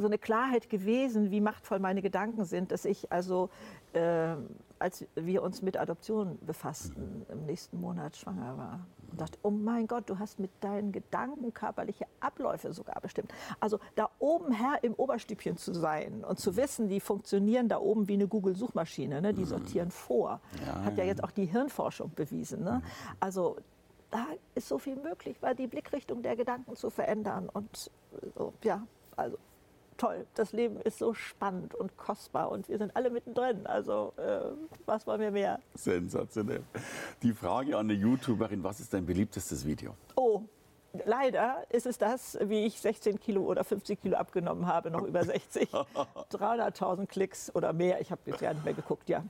so 0.00 0.06
eine 0.06 0.18
Klarheit 0.18 0.68
gewesen, 0.68 1.30
wie 1.30 1.40
machtvoll 1.40 1.78
meine 1.78 2.02
Gedanken 2.02 2.44
sind, 2.44 2.72
dass 2.72 2.84
ich 2.84 3.10
also, 3.12 3.50
äh, 3.92 4.34
als 4.78 5.04
wir 5.14 5.42
uns 5.42 5.62
mit 5.62 5.76
Adoption 5.76 6.38
befassten, 6.46 7.26
im 7.30 7.46
nächsten 7.46 7.80
Monat 7.80 8.16
schwanger 8.16 8.56
war. 8.56 8.86
Und 9.10 9.20
dachte, 9.20 9.38
oh 9.42 9.50
mein 9.50 9.86
Gott, 9.86 10.10
du 10.10 10.18
hast 10.18 10.38
mit 10.38 10.50
deinen 10.60 10.92
Gedanken 10.92 11.54
körperliche 11.54 12.04
Abläufe 12.20 12.72
sogar 12.72 13.00
bestimmt. 13.00 13.32
Also 13.58 13.78
da 13.94 14.10
oben 14.18 14.52
her 14.52 14.78
im 14.82 14.92
Oberstübchen 14.94 15.56
zu 15.56 15.72
sein 15.72 16.24
und 16.24 16.38
zu 16.38 16.56
wissen, 16.56 16.88
die 16.88 17.00
funktionieren 17.00 17.68
da 17.68 17.78
oben 17.78 18.06
wie 18.08 18.14
eine 18.14 18.28
Google-Suchmaschine, 18.28 19.22
ne? 19.22 19.32
die 19.32 19.46
sortieren 19.46 19.90
vor. 19.90 20.40
Ja, 20.66 20.84
Hat 20.84 20.98
ja 20.98 21.04
jetzt 21.04 21.24
auch 21.24 21.30
die 21.30 21.46
Hirnforschung 21.46 22.12
bewiesen. 22.14 22.62
Ne? 22.62 22.82
Also 23.18 23.56
da 24.10 24.26
ist 24.54 24.68
so 24.68 24.78
viel 24.78 24.96
möglich, 24.96 25.36
weil 25.40 25.54
die 25.54 25.66
Blickrichtung 25.66 26.22
der 26.22 26.36
Gedanken 26.36 26.76
zu 26.76 26.90
verändern 26.90 27.48
und 27.48 27.90
so, 28.36 28.52
ja, 28.62 28.86
also 29.16 29.36
toll. 29.98 30.26
Das 30.34 30.52
Leben 30.52 30.80
ist 30.80 30.98
so 30.98 31.12
spannend 31.12 31.74
und 31.74 31.96
kostbar 31.96 32.50
und 32.50 32.68
wir 32.68 32.78
sind 32.78 32.96
alle 32.96 33.10
mittendrin. 33.10 33.66
Also 33.66 34.14
äh, 34.16 34.40
was 34.86 35.06
wollen 35.06 35.20
wir 35.20 35.30
mehr? 35.30 35.60
Sensationell. 35.74 36.62
Die 37.22 37.32
Frage 37.32 37.76
an 37.76 37.90
eine 37.90 37.94
YouTuberin, 37.94 38.64
was 38.64 38.80
ist 38.80 38.94
dein 38.94 39.04
beliebtestes 39.04 39.66
Video? 39.66 39.94
Oh, 40.16 40.42
leider 41.06 41.64
ist 41.70 41.86
es 41.86 41.98
das, 41.98 42.38
wie 42.42 42.66
ich 42.66 42.80
16 42.80 43.20
Kilo 43.20 43.42
oder 43.42 43.64
50 43.64 44.00
Kilo 44.00 44.16
abgenommen 44.16 44.66
habe, 44.66 44.90
noch 44.90 45.02
über 45.02 45.22
60. 45.24 45.68
300.000 45.70 47.06
Klicks 47.08 47.54
oder 47.54 47.72
mehr. 47.72 48.00
Ich 48.00 48.10
habe 48.10 48.20
jetzt 48.26 48.40
ja 48.40 48.52
nicht 48.52 48.64
mehr 48.64 48.74
geguckt, 48.74 49.08
ja. 49.08 49.22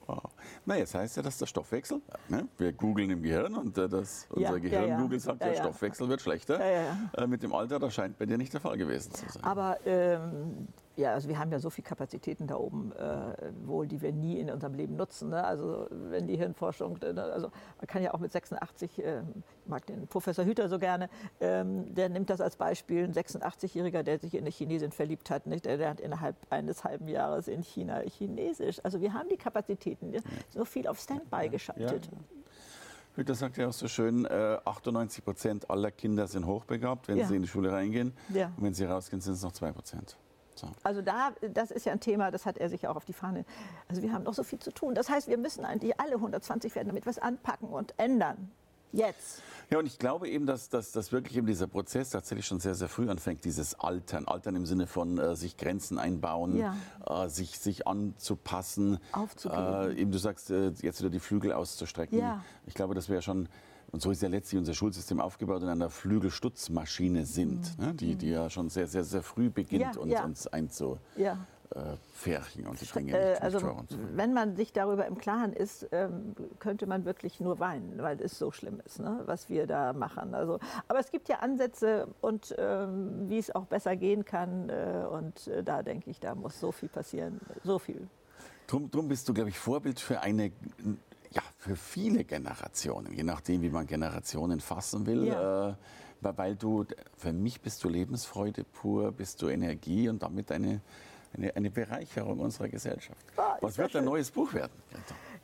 Na, 0.66 0.76
jetzt 0.76 0.94
heißt 0.94 1.16
ja, 1.16 1.22
dass 1.22 1.38
der 1.38 1.46
Stoffwechsel, 1.46 2.00
ne? 2.28 2.46
wir 2.58 2.72
googeln 2.72 3.10
im 3.10 3.22
Gehirn 3.22 3.54
und 3.56 3.76
äh, 3.78 3.88
das, 3.88 4.26
Ja, 4.36 4.48
unser 4.48 4.60
Gehirn 4.60 4.82
ja, 4.82 4.88
ja. 4.90 5.00
googelt 5.00 5.20
sagt, 5.22 5.40
Ja, 5.40 5.48
der 5.48 5.56
ja. 5.56 5.62
Stoffwechsel 5.62 6.08
wird 6.08 6.20
schlechter. 6.20 6.58
Ja, 6.60 6.82
ja, 6.82 6.96
Äh, 7.16 7.26
mit 7.26 7.42
dem 7.42 7.52
Alter, 7.52 7.78
das 7.78 7.94
scheint 7.94 8.18
bei 8.18 8.26
dir 8.26 8.38
nicht 8.38 8.52
der 8.52 8.60
Fall 8.60 8.76
gewesen 8.76 9.12
zu 9.12 9.28
sein. 9.28 9.42
Aber 9.44 9.78
ähm, 9.84 10.68
ja, 10.98 11.12
also 11.14 11.28
wir 11.28 11.38
haben 11.38 11.52
ja 11.52 11.60
so 11.60 11.70
viele 11.70 11.86
Kapazitäten 11.86 12.48
da 12.48 12.56
oben, 12.56 12.92
äh, 12.92 13.52
wohl, 13.64 13.86
die 13.86 14.02
wir 14.02 14.12
nie 14.12 14.38
in 14.40 14.50
unserem 14.50 14.74
Leben 14.74 14.96
nutzen. 14.96 15.30
Ne? 15.30 15.44
Also 15.44 15.86
wenn 15.90 16.26
die 16.26 16.36
Hirnforschung, 16.36 16.98
äh, 17.02 17.18
also 17.18 17.52
man 17.78 17.86
kann 17.86 18.02
ja 18.02 18.12
auch 18.12 18.18
mit 18.18 18.32
86, 18.32 18.98
äh, 19.04 19.20
ich 19.20 19.68
mag 19.70 19.86
den 19.86 20.08
Professor 20.08 20.44
Hüter 20.44 20.68
so 20.68 20.78
gerne, 20.80 21.08
ähm, 21.40 21.94
der 21.94 22.08
nimmt 22.08 22.30
das 22.30 22.40
als 22.40 22.56
Beispiel, 22.56 23.04
ein 23.04 23.12
86-Jähriger, 23.12 24.02
der 24.02 24.18
sich 24.18 24.34
in 24.34 24.40
eine 24.40 24.50
Chinesin 24.50 24.90
verliebt 24.90 25.30
hat, 25.30 25.46
nicht? 25.46 25.66
Der 25.66 25.76
lernt 25.76 26.00
innerhalb 26.00 26.34
eines 26.50 26.82
halben 26.82 27.06
Jahres 27.06 27.46
in 27.46 27.62
China 27.62 28.00
Chinesisch. 28.00 28.80
Also 28.84 29.00
wir 29.00 29.14
haben 29.14 29.28
die 29.28 29.36
Kapazitäten, 29.36 30.10
ne? 30.10 30.20
so 30.50 30.64
viel 30.64 30.88
auf 30.88 30.98
Standby 30.98 31.48
geschaltet. 31.48 32.08
Hüter 33.14 33.34
sagt 33.34 33.56
ja 33.56 33.68
auch 33.68 33.72
so 33.72 33.86
schön, 33.86 34.24
äh, 34.26 34.58
98 34.64 35.24
Prozent 35.24 35.70
aller 35.70 35.92
Kinder 35.92 36.26
sind 36.26 36.44
hochbegabt, 36.46 37.06
wenn 37.06 37.18
Ja. 37.18 37.26
sie 37.26 37.36
in 37.36 37.42
die 37.42 37.48
Schule 37.48 37.72
reingehen. 37.72 38.12
Ja. 38.32 38.46
Und 38.56 38.64
wenn 38.64 38.74
sie 38.74 38.84
rausgehen, 38.84 39.20
sind 39.20 39.34
es 39.34 39.42
noch 39.42 39.52
2 39.52 39.72
Prozent. 39.72 40.16
So. 40.58 40.68
Also 40.82 41.02
da, 41.02 41.32
das 41.40 41.70
ist 41.70 41.86
ja 41.86 41.92
ein 41.92 42.00
Thema, 42.00 42.30
das 42.30 42.46
hat 42.46 42.58
er 42.58 42.68
sich 42.68 42.86
auch 42.86 42.96
auf 42.96 43.04
die 43.04 43.12
Fahne. 43.12 43.44
Also 43.88 44.02
wir 44.02 44.12
haben 44.12 44.24
noch 44.24 44.34
so 44.34 44.42
viel 44.42 44.58
zu 44.58 44.72
tun. 44.72 44.94
Das 44.94 45.08
heißt, 45.08 45.28
wir 45.28 45.38
müssen 45.38 45.64
eigentlich 45.64 45.98
alle 46.00 46.14
120 46.14 46.74
werden, 46.74 46.88
damit 46.88 47.06
es 47.06 47.18
anpacken 47.18 47.68
und 47.68 47.94
ändern. 47.96 48.50
Jetzt. 48.92 49.42
Ja, 49.70 49.78
und 49.78 49.86
ich 49.86 49.98
glaube 49.98 50.28
eben, 50.30 50.46
dass, 50.46 50.70
dass, 50.70 50.92
dass 50.92 51.12
wirklich 51.12 51.36
eben 51.36 51.46
dieser 51.46 51.66
Prozess 51.66 52.08
tatsächlich 52.10 52.46
schon 52.46 52.58
sehr, 52.58 52.74
sehr 52.74 52.88
früh 52.88 53.08
anfängt, 53.10 53.44
dieses 53.44 53.78
Altern. 53.78 54.26
Altern 54.26 54.56
im 54.56 54.64
Sinne 54.64 54.86
von 54.86 55.18
äh, 55.18 55.36
sich 55.36 55.58
Grenzen 55.58 55.98
einbauen, 55.98 56.56
Ja. 56.56 56.74
äh, 57.06 57.28
sich, 57.28 57.58
sich 57.58 57.86
anzupassen. 57.86 58.98
Aufzugeben. 59.12 59.62
Äh, 59.62 59.94
eben 60.00 60.10
du 60.10 60.18
sagst, 60.18 60.50
äh, 60.50 60.70
jetzt 60.80 61.00
wieder 61.00 61.10
die 61.10 61.20
Flügel 61.20 61.52
auszustrecken. 61.52 62.18
Ja. 62.18 62.42
Ich 62.66 62.74
glaube, 62.74 62.94
dass 62.94 63.08
wir 63.08 63.16
ja 63.16 63.22
schon, 63.22 63.48
und 63.92 64.00
so 64.00 64.10
ist 64.10 64.22
ja 64.22 64.28
letztlich 64.28 64.58
unser 64.58 64.72
Schulsystem 64.74 65.20
aufgebaut, 65.20 65.62
in 65.62 65.68
einer 65.68 65.90
Flügelstutzmaschine 65.90 67.26
sind, 67.26 67.78
ne? 67.78 67.92
die, 67.94 68.16
die 68.16 68.30
ja 68.30 68.48
schon 68.50 68.70
sehr, 68.70 68.86
sehr, 68.88 69.04
sehr 69.04 69.22
früh 69.22 69.50
beginnt, 69.50 69.96
Mhm. 70.02 70.10
Ja, 70.10 70.22
uns, 70.22 70.44
uns 70.44 70.46
einzufärchen 70.46 71.00
Ja. 71.16 71.38
Und 72.66 72.80
die 72.80 72.86
Dinge 72.86 73.16
Äh, 73.16 73.30
nicht 73.30 73.42
also 73.42 73.84
wenn 74.14 74.32
man 74.32 74.56
sich 74.56 74.72
darüber 74.72 75.06
im 75.06 75.18
Klaren 75.18 75.52
ist, 75.52 75.86
ähm, 75.92 76.34
könnte 76.58 76.86
man 76.86 77.04
wirklich 77.04 77.40
nur 77.40 77.58
weinen, 77.58 78.02
weil 78.02 78.20
es 78.20 78.38
so 78.38 78.50
schlimm 78.50 78.80
ist, 78.84 79.00
ne, 79.00 79.22
was 79.26 79.48
wir 79.48 79.66
da 79.66 79.92
machen. 79.92 80.34
Also, 80.34 80.58
aber 80.88 80.98
es 80.98 81.10
gibt 81.10 81.28
ja 81.28 81.36
Ansätze 81.40 82.08
und 82.20 82.54
ähm, 82.58 83.28
wie 83.28 83.38
es 83.38 83.54
auch 83.54 83.66
besser 83.66 83.96
gehen 83.96 84.24
kann. 84.24 84.70
Äh, 84.70 85.04
und 85.10 85.46
äh, 85.48 85.62
da 85.62 85.82
denke 85.82 86.10
ich, 86.10 86.20
da 86.20 86.34
muss 86.34 86.58
so 86.58 86.72
viel 86.72 86.88
passieren, 86.88 87.40
so 87.64 87.78
viel. 87.78 88.08
Drum, 88.66 88.90
drum 88.90 89.08
bist 89.08 89.28
du, 89.28 89.34
glaube 89.34 89.50
ich, 89.50 89.58
Vorbild 89.58 90.00
für 90.00 90.20
eine, 90.20 90.52
ja, 91.30 91.42
für 91.58 91.76
viele 91.76 92.24
Generationen, 92.24 93.12
je 93.14 93.22
nachdem, 93.22 93.62
wie 93.62 93.70
man 93.70 93.86
Generationen 93.86 94.60
fassen 94.60 95.06
will. 95.06 95.26
Ja. 95.26 95.70
Äh, 95.70 95.74
weil 96.20 96.56
du, 96.56 96.84
für 97.16 97.32
mich 97.32 97.60
bist 97.60 97.84
du 97.84 97.88
Lebensfreude 97.88 98.64
pur, 98.64 99.12
bist 99.12 99.40
du 99.40 99.48
Energie 99.48 100.08
und 100.08 100.22
damit 100.22 100.50
eine, 100.50 100.80
eine, 101.36 101.54
eine 101.54 101.70
Bereicherung 101.70 102.40
unserer 102.40 102.68
Gesellschaft. 102.68 103.24
Ah, 103.36 103.56
Was 103.60 103.78
wird 103.78 103.92
schön. 103.92 104.04
neues 104.04 104.30
Buch 104.30 104.52
werden? 104.54 104.72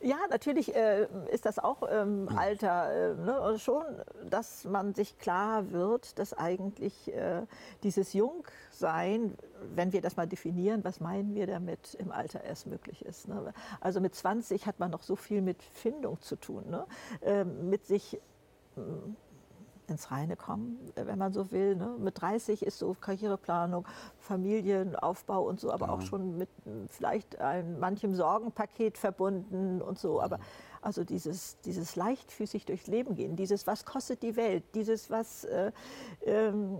Ja, 0.00 0.18
natürlich 0.28 0.74
äh, 0.74 1.06
ist 1.32 1.46
das 1.46 1.58
auch 1.58 1.82
ähm, 1.90 2.28
Alter. 2.36 3.12
Äh, 3.12 3.14
ne? 3.14 3.58
schon, 3.58 3.84
dass 4.28 4.64
man 4.64 4.92
sich 4.92 5.18
klar 5.18 5.70
wird, 5.72 6.18
dass 6.18 6.34
eigentlich 6.34 7.10
äh, 7.14 7.46
dieses 7.82 8.12
Jungsein, 8.12 9.34
wenn 9.74 9.94
wir 9.94 10.02
das 10.02 10.16
mal 10.16 10.26
definieren, 10.26 10.84
was 10.84 11.00
meinen 11.00 11.34
wir 11.34 11.46
damit, 11.46 11.94
im 11.94 12.12
Alter 12.12 12.44
erst 12.44 12.66
möglich 12.66 13.02
ist. 13.04 13.28
Ne? 13.28 13.54
Also 13.80 14.00
mit 14.00 14.14
20 14.14 14.66
hat 14.66 14.78
man 14.78 14.90
noch 14.90 15.02
so 15.02 15.16
viel 15.16 15.40
mit 15.40 15.62
Findung 15.62 16.20
zu 16.20 16.36
tun, 16.36 16.64
ne? 16.68 16.86
ähm, 17.22 17.70
mit 17.70 17.86
sich 17.86 18.20
ähm, 18.76 19.16
ins 19.88 20.10
Reine 20.10 20.36
kommen, 20.36 20.78
äh, 20.96 21.06
wenn 21.06 21.18
man 21.18 21.32
so 21.32 21.50
will. 21.52 21.76
Ne? 21.76 21.96
Mit 21.98 22.20
30 22.20 22.64
ist 22.64 22.78
so 22.78 22.94
Karriereplanung, 22.94 23.86
Familienaufbau 24.18 25.42
und 25.42 25.60
so, 25.60 25.72
aber 25.72 25.90
auch 25.90 26.02
schon 26.02 26.38
mit 26.38 26.48
m, 26.66 26.86
vielleicht 26.88 27.38
ein, 27.40 27.78
manchem 27.78 28.14
Sorgenpaket 28.14 28.98
verbunden 28.98 29.82
und 29.82 29.98
so. 29.98 30.20
Aber 30.20 30.38
also 30.82 31.04
dieses, 31.04 31.58
dieses 31.60 31.96
leichtfüßig 31.96 32.66
durchs 32.66 32.86
Leben 32.86 33.14
gehen, 33.14 33.36
dieses 33.36 33.66
was 33.66 33.84
kostet 33.84 34.22
die 34.22 34.36
Welt, 34.36 34.64
dieses 34.74 35.10
was 35.10 35.44
äh, 35.44 35.72
ähm, 36.24 36.78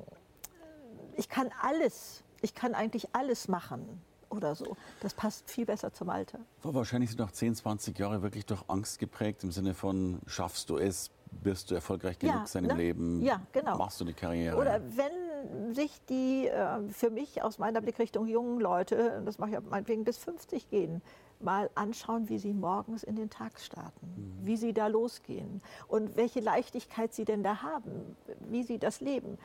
ich 1.16 1.28
kann 1.28 1.50
alles, 1.62 2.22
ich 2.42 2.54
kann 2.54 2.74
eigentlich 2.74 3.14
alles 3.14 3.48
machen 3.48 4.02
oder 4.30 4.54
so. 4.54 4.76
Das 5.00 5.14
passt 5.14 5.50
viel 5.50 5.64
besser 5.64 5.92
zum 5.92 6.10
Alter. 6.10 6.40
Wahrscheinlich 6.62 7.10
sind 7.10 7.20
noch 7.20 7.30
10, 7.30 7.54
20 7.54 7.98
Jahre 7.98 8.22
wirklich 8.22 8.46
durch 8.46 8.62
Angst 8.68 8.98
geprägt, 8.98 9.44
im 9.44 9.52
Sinne 9.52 9.74
von, 9.74 10.20
schaffst 10.26 10.70
du 10.70 10.76
es, 10.76 11.10
wirst 11.42 11.70
du 11.70 11.74
erfolgreich 11.74 12.18
genug 12.18 12.36
Ja, 12.36 12.46
sein 12.46 12.64
im 12.64 12.70
ne? 12.70 12.76
Leben, 12.76 13.22
Ja, 13.22 13.40
genau. 13.52 13.76
machst 13.76 14.00
du 14.00 14.04
die 14.04 14.12
Karriere. 14.14 14.56
Oder 14.56 14.80
wenn 14.96 15.74
sich 15.74 16.00
die 16.06 16.48
äh, 16.48 16.80
für 16.90 17.10
mich 17.10 17.42
aus 17.42 17.58
meiner 17.58 17.80
Blickrichtung 17.80 18.26
jungen 18.26 18.60
Leute, 18.60 19.22
das 19.24 19.38
mache 19.38 19.50
ich 19.50 19.54
ja 19.54 19.60
meinetwegen 19.60 20.04
bis 20.04 20.18
50 20.18 20.70
gehen, 20.70 21.02
mal 21.40 21.68
anschauen, 21.74 22.28
wie 22.28 22.38
sie 22.38 22.54
morgens 22.54 23.02
in 23.02 23.16
den 23.16 23.28
Tag 23.30 23.60
starten, 23.60 24.38
wie 24.42 24.56
sie 24.56 24.72
da 24.72 24.86
losgehen 24.86 25.62
und 25.88 26.16
welche 26.16 26.40
Leichtigkeit 26.40 27.12
sie 27.12 27.24
denn 27.24 27.42
da 27.42 27.62
haben, 27.62 28.16
wie 28.48 28.62
sie 28.62 28.78
das 28.78 29.00
leben. 29.00 29.38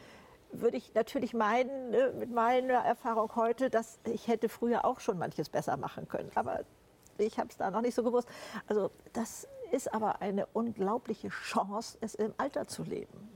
Würde 0.51 0.77
ich 0.77 0.93
natürlich 0.95 1.33
meinen, 1.33 1.91
ne, 1.91 2.13
mit 2.17 2.31
meiner 2.31 2.73
Erfahrung 2.79 3.35
heute, 3.35 3.69
dass 3.69 3.99
ich 4.05 4.27
hätte 4.27 4.49
früher 4.49 4.85
auch 4.85 4.99
schon 4.99 5.17
manches 5.19 5.49
besser 5.49 5.77
machen 5.77 6.07
können. 6.07 6.31
Aber 6.35 6.61
ich 7.17 7.37
habe 7.37 7.49
es 7.49 7.57
da 7.57 7.69
noch 7.69 7.81
nicht 7.81 7.95
so 7.95 8.03
gewusst. 8.03 8.27
Also 8.67 8.89
das 9.13 9.47
ist 9.71 9.93
aber 9.93 10.21
eine 10.21 10.45
unglaubliche 10.47 11.29
Chance, 11.29 11.97
es 12.01 12.15
im 12.15 12.33
Alter 12.37 12.67
zu 12.67 12.83
leben. 12.83 13.29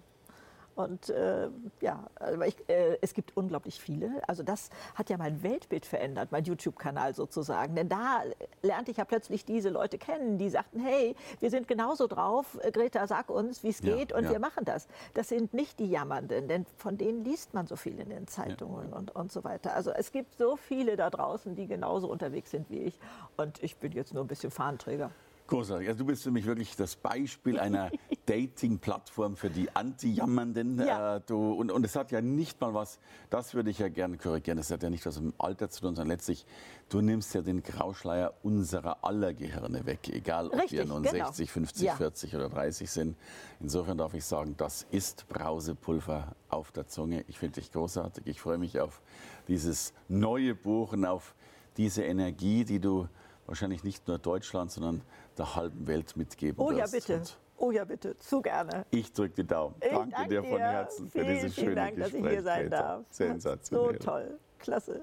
Und 0.76 1.10
äh, 1.10 1.50
ja, 1.82 2.04
aber 2.15 2.48
ich, 2.48 2.58
äh, 2.67 2.98
es 3.02 3.13
gibt 3.13 3.38
unglaublich 3.38 3.80
viele. 3.80 4.10
Also 4.28 4.41
das 4.41 4.69
hat 4.96 5.10
ja 5.10 5.17
mein 5.17 5.43
Weltbild 5.43 5.86
verändert, 5.86 6.32
mein 6.32 6.43
YouTube-Kanal 6.46 7.13
sozusagen. 7.13 7.76
Denn 7.76 7.89
da 7.89 8.24
lernte 8.63 8.89
ich 8.89 8.98
ja 8.98 9.06
plötzlich 9.06 9.46
diese 9.46 9.69
Leute 9.69 9.98
kennen, 10.00 10.39
die 10.39 10.50
sagten, 10.50 10.80
hey, 10.80 11.15
wir 11.39 11.52
sind 11.52 11.67
genauso 11.67 12.08
drauf, 12.08 12.58
Greta, 12.72 13.06
sag 13.06 13.30
uns, 13.30 13.63
wie 13.63 13.69
es 13.69 13.82
Ja, 13.82 13.96
geht 13.96 14.13
und 14.13 14.24
ja. 14.24 14.32
wir 14.32 14.39
machen 14.39 14.65
das. 14.65 14.88
Das 15.13 15.30
sind 15.30 15.54
nicht 15.54 15.80
die 15.80 15.89
Jammernden, 15.91 16.48
denn 16.48 16.65
von 16.78 16.98
denen 16.98 17.24
liest 17.24 17.54
man 17.54 17.67
so 17.67 17.76
viel 17.76 18.00
in 18.00 18.10
den 18.10 18.28
Zeitungen 18.28 18.91
Und, 18.93 19.15
und 19.15 19.32
so 19.32 19.43
weiter. 19.43 19.76
Also 19.76 19.91
es 19.91 20.12
gibt 20.12 20.34
so 20.38 20.56
viele 20.56 20.96
da 20.96 21.12
draußen, 21.12 21.56
die 21.56 21.67
genauso 21.67 22.10
unterwegs 22.10 22.50
sind 22.50 22.69
wie 22.72 22.80
ich. 22.80 23.00
Und 23.38 23.62
ich 23.62 23.78
bin 23.78 23.91
jetzt 23.91 24.13
nur 24.13 24.24
ein 24.24 24.28
bisschen 24.28 24.50
Fahnenträger. 24.50 25.12
Großartig. 25.47 25.88
Also 25.88 25.99
du 25.99 26.06
bist 26.06 26.23
für 26.23 26.32
mich 26.32 26.45
wirklich 26.45 26.75
das 26.75 26.95
Beispiel 26.95 27.60
einer 27.60 27.91
Dating-Plattform 28.25 29.36
für 29.36 29.49
die 29.49 29.73
Anti-Jammernden. 29.75 30.79
Ja. 30.79 31.17
Äh, 31.17 31.21
du, 31.25 31.53
und, 31.53 31.71
und 31.71 31.86
es 31.86 31.95
hat 31.95 32.12
ja 32.12 32.21
nicht 32.21 32.62
mal 32.62 32.73
was, 32.73 32.99
das 33.29 33.53
würde 33.53 33.69
ich 33.69 33.79
ja 33.79 33.89
gerne 33.89 34.17
korrigieren, 34.17 34.58
das 34.58 34.71
hat 34.71 34.84
ja 34.84 34.89
nicht 34.89 35.06
was 35.06 35.19
mit 35.19 35.34
dem 35.34 35.39
Alter 35.39 35.69
zu 35.69 35.82
tun, 35.82 35.95
sondern 35.95 36.10
letztlich, 36.10 36.45
du 36.89 37.01
nimmst 37.01 37.34
ja 37.36 37.41
den 37.41 37.62
Grauschleier 37.62 38.34
unserer 38.43 39.03
aller 39.03 39.34
Gehirne 39.34 39.86
weg, 39.86 40.08
egal 40.10 40.47
ob 40.47 40.53
wir 40.53 40.63
Richtig, 40.63 40.88
nun 40.88 41.03
genau. 41.03 41.25
60, 41.25 41.51
50, 41.51 41.84
Ja. 41.84 41.95
40 41.95 42.36
oder 42.36 42.49
30 42.49 42.89
sind. 42.89 43.17
Insofern 43.60 43.97
darf 43.97 44.13
ich 44.13 44.23
sagen, 44.23 44.56
das 44.58 44.88
ist 44.91 45.27
Brausepulver 45.27 46.36
auf 46.49 46.71
der 46.71 46.88
Zunge. 46.88 47.25
Ich 47.27 47.38
finde 47.38 47.60
dich 47.60 47.71
großartig. 47.71 48.25
Ich 48.27 48.39
freue 48.39 48.58
mich 48.58 48.79
auf 48.79 49.01
dieses 49.47 49.93
neue 50.08 50.56
Buch 50.56 50.93
und 50.93 51.06
auf 51.06 51.36
diese 51.77 52.03
Energie, 52.03 52.63
die 52.63 52.79
du 52.79 53.08
wahrscheinlich 53.45 53.84
nicht 53.84 54.08
nur 54.08 54.17
Deutschland, 54.19 54.71
sondern 54.71 55.01
der 55.38 55.56
halben 55.56 55.88
Welt 55.88 56.15
mitgeben 56.17 56.63
Oh 56.63 56.71
ja, 56.71 56.86
bitte. 56.88 57.21
Oh 57.58 57.71
ja, 57.71 57.86
bitte. 57.86 58.17
Zu 58.17 58.41
gerne. 58.41 58.86
ich 58.91 59.13
drücke 59.13 59.36
die 59.36 59.47
Daumen. 59.47 59.75
Ich 59.82 59.89
danke 59.89 60.10
danke 60.12 60.29
dir 60.29 60.43
von. 60.43 60.58
Herzen 60.60 61.10
für 61.10 61.19
Vielen, 61.19 61.36
dieses 61.36 61.53
vielen 61.53 61.65
schöne 61.67 61.75
Dank, 61.75 61.97
dass 61.97 62.12
Gespräch. 62.12 62.23
ich 62.25 62.32
hier 62.32 62.43
sein 62.43 62.62
Greta. 62.69 62.82
darf. 62.82 63.06
Sensationell. 63.10 63.99
So 63.99 64.06
toll. 64.06 64.39
Klasse. 64.60 65.01